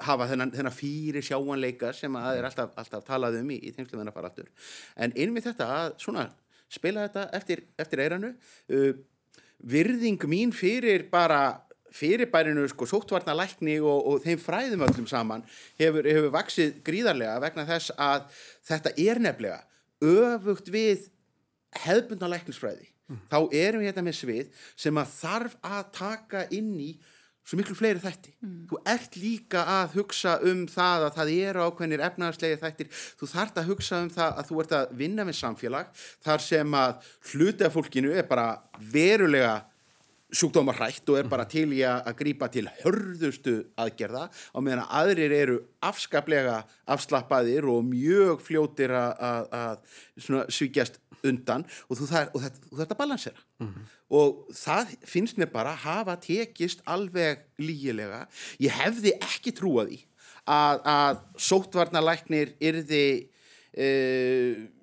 [0.00, 3.74] hafa þennan, þennan fyrir sjáanleika sem að það er alltaf, alltaf talað um í, í
[3.76, 4.48] tengslu þennan faraldur.
[4.96, 6.30] En einmið þetta að svona
[6.70, 8.92] spila þetta eftir, eftir eiranu uh,
[9.60, 11.60] virðing mín fyrir bara
[11.94, 15.42] fyrirbærinu sko sóttvarnalækni og, og þeim fræðum öllum saman
[15.80, 18.28] hefur, hefur vaksið gríðarlega vegna þess að
[18.70, 19.64] þetta er nefnilega
[20.00, 21.08] öfugt við
[21.82, 23.22] hefðbundna læknisfræði mm.
[23.30, 26.92] þá erum við hérna með svið sem að þarf að taka inn í
[27.50, 28.58] svo miklu fleiri þætti mm.
[28.70, 33.58] þú ert líka að hugsa um það að það eru ákveðnir efnaðarslegir þættir þú þart
[33.58, 35.90] að hugsa um það að þú ert að vinna með samfélag
[36.22, 38.46] þar sem að hluti af fólkinu er bara
[38.94, 39.56] verulega
[40.32, 44.96] sjúkdómar hrætt og er bara til í að grípa til hörðustu aðgerða á meðan að
[45.00, 46.60] aðrir eru afskaplega
[46.90, 49.80] afslappaðir og mjög fljótir að
[50.48, 53.88] svíkjast undan og þú þarf að balansera mm -hmm.
[54.08, 58.26] og það finnst mér bara að hafa tekist alveg lígilega
[58.58, 60.00] ég hefði ekki trúað í
[60.46, 63.28] að, að sótvarnalæknir yrði
[63.74, 64.79] eða uh,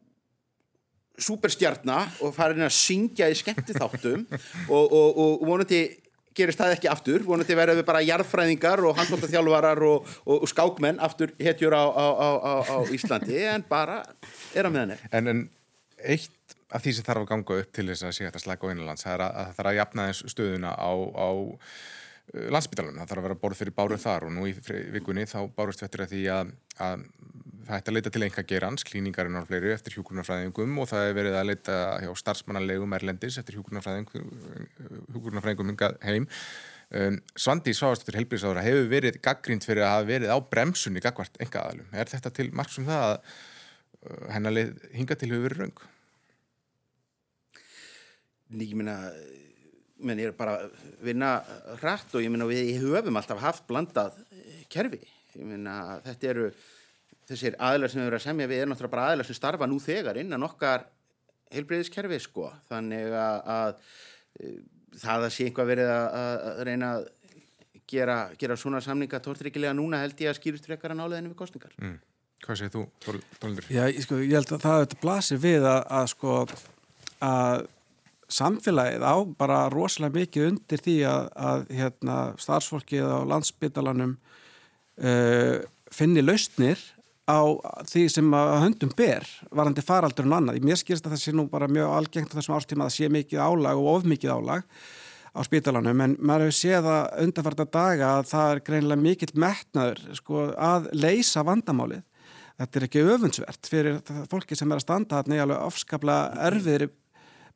[1.18, 4.28] superstjarnar og farin að syngja í skemmti þáttum
[4.76, 5.82] og, og, og vonandi
[6.38, 11.34] gerist það ekki aftur, vonandi verður við bara jarðfræðingar og handbóltaþjálfarar og, og skákmenn aftur
[11.42, 14.04] hetjur á, á, á, á Íslandi en bara
[14.54, 15.46] er að meðan en, en
[15.98, 18.70] eitt af því sem þarf að ganga upp til þess að sé þetta slæk á
[18.72, 21.78] einlands það er að, að það þarf að jafna þess stöðuna á uh,
[22.54, 24.56] landsbytalanum, það þarf að vera borð fyrir báruð þar og nú í
[24.98, 26.52] vikunni þá bárust við eftir að því að,
[26.84, 27.06] að
[27.68, 31.36] hætti að leita til einhver gerans, klíningarinn á fleiri eftir hjúkurnarfræðingum og það hefur verið
[31.40, 35.74] að leita hjá starfsmannalegum erlendis eftir hjúkurnarfræðingum
[36.06, 36.26] heim.
[36.88, 41.66] Um, Svandi Sváastur helbriðsáður hefur verið gaggrínt fyrir að hafa verið á bremsunni gagvart enga
[41.66, 41.90] aðalum.
[41.92, 45.80] Er þetta til margsum það að uh, hennar leið hinga til hefur verið raung?
[48.56, 48.96] Ég minna,
[50.00, 50.72] menn ég er bara að
[51.04, 51.44] vinna
[51.82, 54.16] hrætt og ég minna við höfum alltaf haft blandað
[54.72, 55.04] kerfi.
[55.36, 56.48] Ég minna þetta eru
[57.28, 59.80] þessir aðlar sem við verðum að semja við er náttúrulega bara aðlar sem starfa nú
[59.84, 60.88] þegar innan okkar
[61.54, 63.72] heilbreyðiskerfi sko þannig að, að
[64.40, 64.52] e,
[65.02, 67.08] það að sé einhvað verið að, að reyna að
[67.88, 71.76] gera, gera svona samninga tórtryggilega núna held ég að skýrust frekar að náleðinu við kostningar
[71.80, 71.98] mm.
[72.46, 72.84] Hvað segir þú,
[73.42, 73.66] Tólundur?
[73.74, 76.36] Já, ég, sko, ég held að það blasir við að, að sko
[77.26, 77.64] að
[78.38, 84.14] samfélagið á bara rosalega mikið undir því að hérna, starfsfólkið á landsbytalanum
[85.02, 85.56] uh,
[85.96, 86.84] finni lausnir
[87.28, 87.40] á
[87.88, 90.62] því sem að höndum ber varandi faraldur og annað.
[90.64, 93.10] Mér skilst að það sé nú bara mjög algengt á þessum ástíma að það sé
[93.12, 94.68] mikið álag og ofmikið álag
[95.36, 100.00] á spítalanum en maður hefur séð að undarfarta daga að það er greinilega mikill metnaður
[100.18, 102.06] sko, að leysa vandamálið.
[102.58, 104.00] Þetta er ekki öfunnsvert fyrir
[104.32, 106.88] fólki sem er að standa þarna í alveg afskaplega erfiðri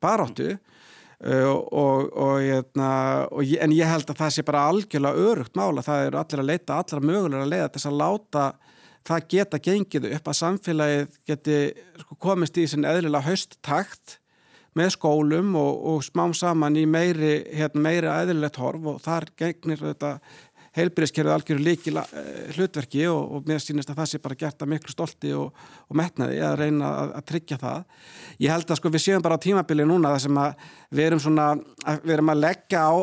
[0.03, 2.91] baróttu uh, og, og, hérna,
[3.31, 5.85] og, en ég held að það sé bara algjörlega örugt mála.
[5.85, 8.45] Það eru allir að leita, allir að mögulega að leiða þess að láta
[9.07, 11.59] það geta gengið upp að samfélagið geti
[12.03, 14.17] sko, komist í sin eðlilega hausttakt
[14.77, 19.81] með skólum og, og smám saman í meiri, hérna, meiri eðlilegt horf og þar gegnir
[19.81, 20.13] þetta
[20.77, 24.71] heilbyrðiskerfið algjörðu líki eh, hlutverki og, og mér sýnist að það sé bara gert að
[24.71, 25.49] miklu stolti og,
[25.87, 27.81] og metnaði að reyna að, að tryggja það.
[28.45, 31.23] Ég held að sko við séum bara á tímabili núna þar sem að við erum
[31.23, 31.47] svona,
[31.83, 32.93] að við erum að leggja á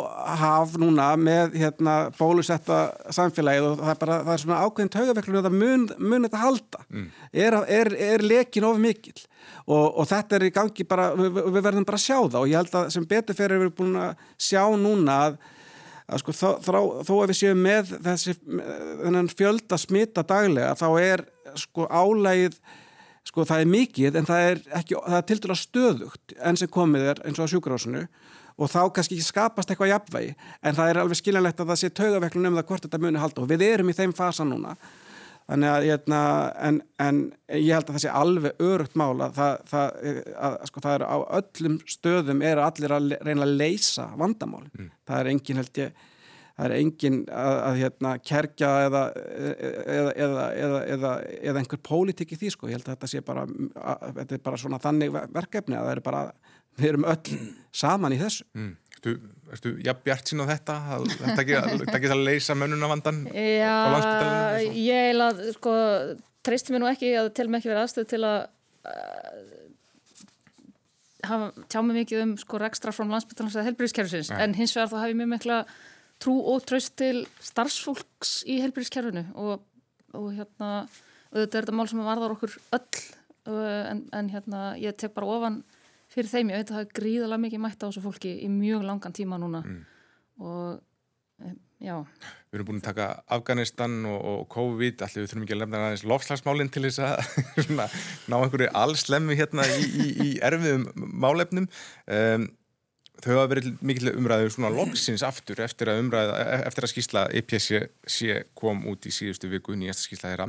[0.43, 2.81] haf núna með hérna bólusetta
[3.19, 6.85] samfélagið og það er bara, það er svona ákveðin taugafeklun að mun, mun þetta halda.
[6.89, 7.11] Mm.
[7.45, 9.19] Er, er, er lekin of mikil
[9.69, 12.51] og, og þetta er í gangi bara, við, við verðum bara að sjá það og
[12.51, 15.41] ég held að sem betur fyrir við erum búin að sjá núna að
[16.09, 20.89] að sko þó, þó, þó að við séum með þessi þennan fjölda smita daglega þá
[21.03, 21.25] er
[21.59, 22.59] sko álægið
[23.29, 26.71] sko það er mikið en það er ekki, það er til dæla stöðugt enn sem
[26.73, 28.07] komið er eins og á sjúkurásinu
[28.59, 30.33] og þá kannski skapast eitthvað jafnvægi
[30.65, 33.45] en það er alveg skiljanlegt að það sé taugaveiklun um það hvort þetta muni halda
[33.45, 34.75] og við erum í þeim fasa núna
[35.49, 36.21] þannig að hérna,
[36.69, 37.23] en, en
[37.57, 40.03] ég held að það sé alveg örugt mál að það, það,
[40.49, 44.93] að, sko, það er á öllum stöðum eru allir að reyna að leysa vandamál mm.
[45.09, 46.07] það er engin held ég
[46.59, 49.03] það er engin að, að hérna, kerkja eða,
[50.27, 54.09] eða, eða, eða einhver pólitík í því sko, ég held að þetta sé bara að,
[54.19, 56.23] þetta er bara þannig verkefni að það eru bara,
[56.79, 57.39] við erum öll
[57.85, 58.75] saman í þessu mm.
[58.99, 59.15] Ertu,
[59.55, 60.77] ertu ja, bjart sín á þetta?
[61.21, 61.43] Þetta
[61.95, 64.81] ekki, að leysa mönunavandan Já, á landsbyttalinu?
[64.83, 65.75] Ég er að, sko,
[66.47, 68.41] treysti mér nú ekki að til mig ekki verið aðstöð til að
[71.29, 74.99] hafa tjá mig mikið um sko rekstra frá landsbyttalins eða helbriðskerfisins, en hins vegar þá
[75.01, 75.59] hef ég mjög mikla
[76.23, 79.65] trú og tröst til starfsfólks í helbriðskerfinu og,
[80.19, 80.73] og hérna
[81.33, 83.03] þetta er þetta mál sem varðar okkur öll
[83.49, 85.61] en, en hérna ég tek bara ofan
[86.19, 88.85] fyrir þeim, ég veit að það er gríðalega mikið mætt á þessu fólki í mjög
[88.89, 89.81] langan tíma núna mm.
[90.43, 90.85] og
[91.79, 91.95] já
[92.49, 93.07] Við erum búin að taka
[93.37, 97.19] Afganistan og, og COVID, allir við þurfum ekki að lemna aðeins lofslagsmálinn til þess að
[97.67, 97.89] svona,
[98.27, 102.49] ná einhverju allslemmi hérna í, í, í erfiðum málefnum um,
[103.19, 106.39] þau hafa verið mikil umræðu svona loksins aftur eftir að umræða,
[106.69, 110.49] eftir að skýsla EPSC kom út í síðustu viku, nýjasta skýsla þeirra.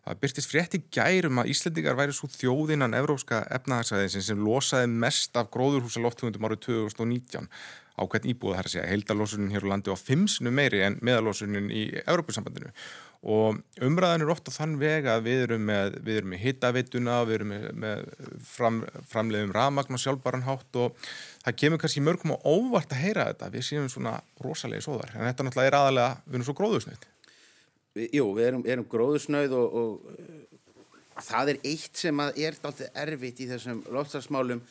[0.00, 5.50] Það byrtist frétti gærum að Íslandingar væri svo þjóðinnan evrópska efnahagsæðinsin sem losaði mest af
[5.52, 7.50] gróðurhúsa lofthugundum árið 2019
[8.00, 8.88] á hvern íbúið þar að segja.
[8.88, 12.72] Heildalósunin hér á landi á fimmsnu meiri en meðalósunin í Evrópussambandinu
[13.20, 17.66] og umræðan er ofta þann vega að við erum með, með hittaveituna, við erum með,
[17.82, 18.06] með
[18.48, 18.78] fram,
[19.10, 21.10] framleiðum rafmagn og sjálfbaranhátt og
[21.44, 25.28] það kemur kannski mörgum og óvart að heyra þetta, við séum svona rosalegi sóðar, en
[25.28, 27.04] þetta náttúrulega er aðalega, við erum svo gróðusnöð.
[27.98, 33.48] Jú, við erum, erum gróðusnöð og, og það er eitt sem er alltaf erfitt í
[33.50, 34.62] þessum loftarsmálum,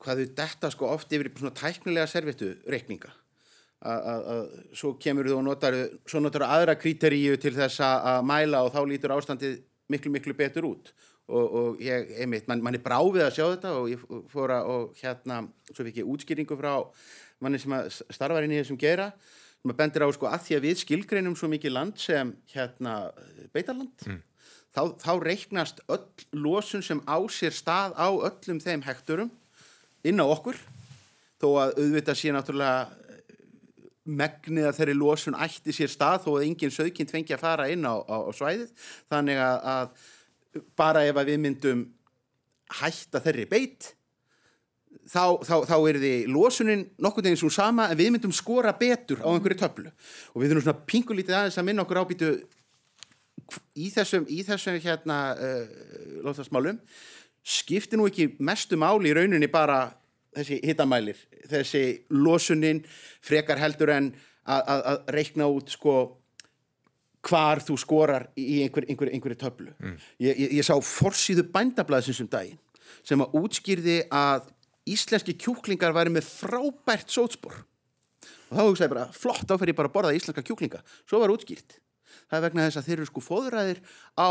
[0.00, 3.12] hvað þau detta sko oft yfir svona tæknilega servitu reikninga.
[3.80, 8.60] Að svo kemur þú og notar svo notar þú aðra kríteríu til þess að mæla
[8.66, 10.92] og þá lítur ástandið miklu miklu betur út.
[11.30, 14.70] Og, og ég, einmitt, mann man er bráfið að sjá þetta og ég fór að
[14.74, 16.74] og hérna, svo fikk ég útskýringu frá
[17.40, 17.72] manni sem
[18.10, 21.36] starfar inn í þessum gera sem að bendir á sko að því að við skilgreinum
[21.36, 22.94] svo mikið land sem hérna
[23.52, 24.20] beitarland mm.
[24.72, 29.32] þá, þá reiknast öll losun sem á sér stað á öllum þeim hekturum
[30.06, 30.56] inn á okkur
[31.40, 33.00] þó að auðvitað sé náttúrulega
[34.10, 37.84] megnið að þeirri losun ætti sér stað þó að enginn sögkinn tvengi að fara inn
[37.84, 38.72] á, á, á svæðið
[39.12, 41.82] þannig að, að bara ef að við myndum
[42.80, 43.92] hætta þeirri beitt
[45.10, 49.22] þá, þá, þá er því losunin nokkur teginn svo sama en við myndum skora betur
[49.24, 52.32] á einhverju töflu og við þurfum svona pingulítið aðeins að minna okkur ábýtu
[53.74, 55.64] í þessum, í þessum hérna uh,
[56.26, 56.78] lóttasmálum
[57.42, 59.88] skiptir nú ekki mestu máli í rauninni bara
[60.36, 61.18] þessi hittamælir,
[61.50, 61.84] þessi
[62.14, 62.84] losunin
[63.24, 64.12] frekar heldur en
[64.50, 65.96] að reikna út sko
[67.26, 69.72] hvar þú skorar í einhver, einhver, einhverju töflu.
[69.78, 69.96] Mm.
[70.24, 72.60] Ég, ég, ég sá forsýðu bændablaðsins um daginn
[73.06, 74.48] sem að útskýrði að
[74.88, 77.56] íslenski kjúklingar væri með frábært sótspor.
[78.50, 80.82] Og þá hugsaði bara flott áferði bara að borða íslenska kjúklinga.
[81.08, 81.78] Svo var útskýrt.
[82.30, 83.82] Það er vegna þess að þeir eru sko fóðræðir
[84.18, 84.30] á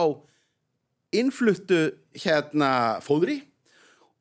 [1.20, 1.80] innfluttu
[2.22, 2.72] hérna
[3.04, 3.40] fóðri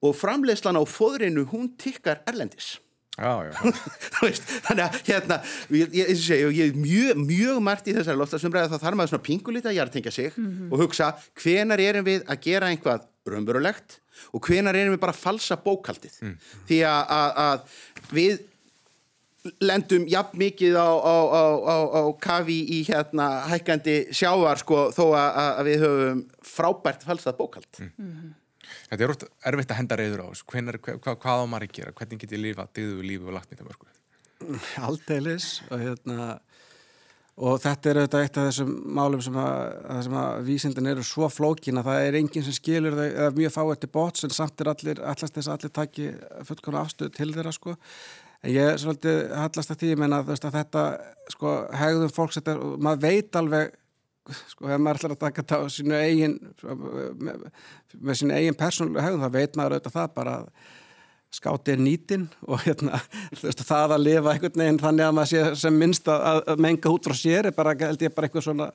[0.04, 2.76] og framleiðslan á fóðrinu hún tikkar erlendis
[3.18, 3.72] já, já.
[4.24, 5.38] veist, þannig að hérna
[5.74, 9.28] ég, ég, ég, ég er mjög, mjög margt í þessari loftasumræði þá þarf maður svona
[9.28, 10.68] pingulítið að hjartengja sig mm -hmm.
[10.72, 11.12] og hugsa
[11.42, 13.98] hvenar erum við að gera einhvað raunverulegt
[14.32, 16.36] og hvenar erum við bara að falsa bókaldið mm.
[16.68, 18.38] því að, að, að við
[19.62, 25.38] lendum jafn mikið á, á, á, á kafi í hérna hækkandi sjávar sko þó að,
[25.38, 26.22] að við höfum
[26.54, 28.34] frábært falsað bókald mm -hmm.
[28.88, 30.48] Þetta er orðið erfitt að henda reyður á þessu.
[30.48, 31.94] Hvað, hvað á maður að gera?
[32.00, 33.90] Hvernig get ég lifa digðu lífi og lagt nýtt að mörgu?
[34.88, 36.28] Aldeilis og hérna
[37.38, 39.58] og þetta er auðvitað eitt af þessum málum sem að,
[39.94, 43.54] að, að vísindin eru svo flókin að það er enginn sem skilur þau eða mjög
[43.54, 46.08] fáið til bóts en samt er allir allast þess að allir taki
[46.48, 50.84] fullkona afstöð til þeirra sko en ég er svolítið hallast að því að þetta
[51.34, 53.78] sko hegðum fólks þetta, maður veit alveg
[54.52, 56.36] sko ef maður ætlar að taka þetta á sínu eigin
[57.18, 57.46] með,
[57.98, 60.50] með sínu eigin persónulega höfum þá veit maður auðvitað það bara að
[61.38, 62.98] skáti er nýtin og hérna,
[63.42, 66.92] veist, það að lifa einhvern veginn þannig að maður sé sem minnst að, að menga
[66.94, 68.70] út frá sér er bara, held ég, bara eitthvað svona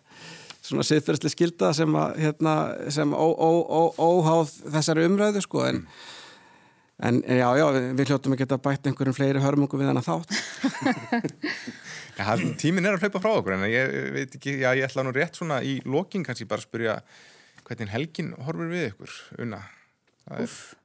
[0.64, 2.54] svona siðferðsli skilda sem að hérna,
[2.94, 6.04] sem óháð þessari umræðu sko en mm.
[7.02, 7.66] En já, já,
[7.98, 10.36] við hljóttum ekki að bæta einhverjum fleiri hörmungu við hann að þátt.
[12.14, 15.10] Ja, tímin er að hlaupa frá okkur en ég veit ekki, já ég ætla nú
[15.16, 16.98] rétt svona í lokin kannski bara að spyrja
[17.66, 19.64] hvernig helgin horfur við ykkur unna?
[20.38, 20.76] Uff,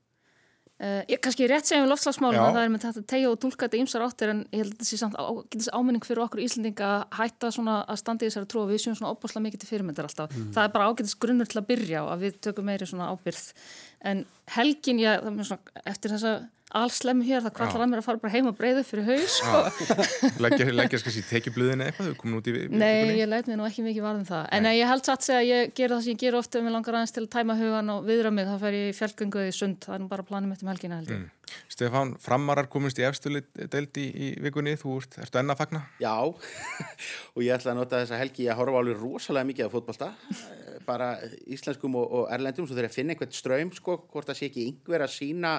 [0.78, 3.66] Uh, ég kannski rétt segjum við loftslagsmálum að það er með þetta tegja og tólka
[3.66, 6.42] þetta ímsar áttir en ég held að þetta sé samt á, getið áminning fyrir okkur
[6.44, 9.64] Íslandinga að hætta svona að standa í þessari trú og við séum svona óbúslega mikið
[9.64, 10.36] til fyrirmyndar alltaf.
[10.36, 10.52] Mm.
[10.54, 13.42] Það er bara ágætist grunnur til að byrja á að við tökum meiri svona ábyrð
[14.12, 14.22] en
[14.54, 16.34] helgin, já, svona, eftir þessa
[16.76, 19.60] allslem hér, það kvallar að mér að fara bara heim og breyða fyrir haus sko.
[20.44, 22.80] Leggja skast í tekjubluðinu eitthvað, þau komin út í vikunni?
[22.82, 25.48] Nei, ég læt mér nú ekki mikið varðum það en ég held satt segja að
[25.48, 27.94] ég ger það sem ég ger ofta ef ég langar aðeins til að tæma hugan
[27.94, 30.54] og viðra mig þá fer ég í fjölgöngu í sund, það er nú bara planum
[30.54, 31.34] eftir melkina held ég mm.
[31.72, 33.40] Stefán, framarar komist í efstuli
[33.72, 35.80] deldi í vikunni, þú ert, ertu enna að fagna?
[36.02, 36.12] Já,
[37.34, 40.10] og ég ætla að nota þessa helgi að horfa alveg rosalega mikið á fótballsta
[40.88, 41.14] bara
[41.48, 44.66] íslenskum og, og erlendum svo þegar ég finna einhvert ströym sko, hvort það sé ekki
[44.74, 45.54] yngver að sína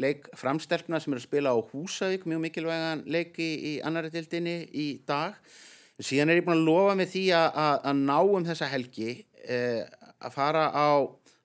[0.00, 4.88] leik framstelpna sem er að spila á Húsavík mjög mikilvægan leiki í annari dildinni í
[5.08, 5.38] dag.
[5.98, 9.08] Síðan er ég búin að lofa með því að, að, að ná um þessa helgi
[9.44, 9.82] eh,
[10.22, 10.90] að fara á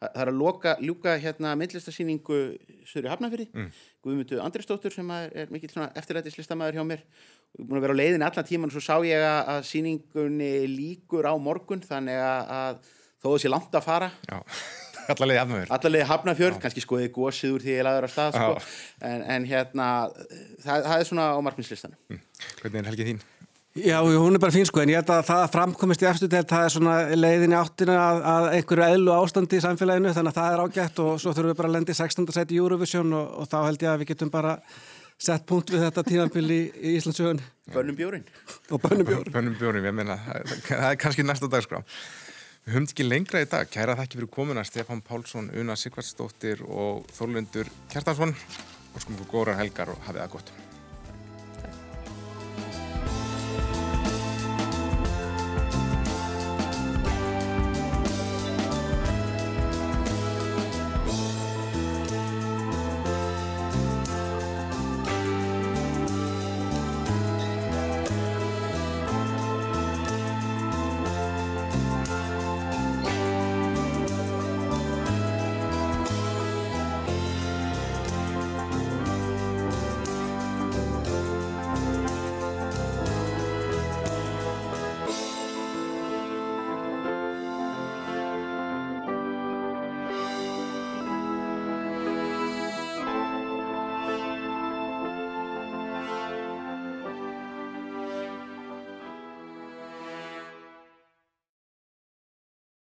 [0.03, 2.39] það er að loka, ljúka hérna myndlistasýningu
[2.89, 3.69] Söður Hafnafjörði mm.
[4.03, 7.95] Guðmundu Andristóttur sem er, er mikil eftirrættislistamæður hjá mér og ég er búin að vera
[7.95, 12.19] á leiðin allan tíman og svo sá ég að, að sýningunni líkur á morgun þannig
[12.19, 12.81] að
[13.23, 14.39] þó að það sé langt að fara Já
[15.11, 15.75] Allarleiði hafnafjörð.
[15.77, 18.55] Allarleiði hafnafjörð, kannski skoðið gósið úr því ég laður á stað sko.
[19.09, 19.87] en, en hérna
[20.63, 21.99] það, það er svona á markminslistanum.
[22.11, 22.25] Mm.
[22.61, 23.23] Hvernig er helgið þín?
[23.73, 26.65] Já, hún er bara fín sko en ég held að það framkomist í eftir það
[26.67, 30.49] er svona leiðin í áttina að, að einhverju eðlu ástandi í samfélaginu þannig að það
[30.53, 32.27] er ágætt og svo þurfum við bara að lendi 16.
[32.35, 34.51] seti í Eurovision og, og þá held ég að við getum bara
[35.17, 37.41] sett punkt við þetta tímanbíl í, í Íslandsjögun.
[37.73, 38.29] Bönnum bjórin.
[38.69, 39.33] Og bönnum bjórin.
[39.33, 39.81] Bönnum bjórin,
[42.63, 43.67] Við höfum ekki lengra í dag.
[43.67, 48.31] Kæra þakki fyrir komuna Stefán Pálsson, Una Sigvartsdóttir og Þorlundur Kjartansson.
[48.93, 50.53] Og skum fyrir góðrar helgar og hafið það gott.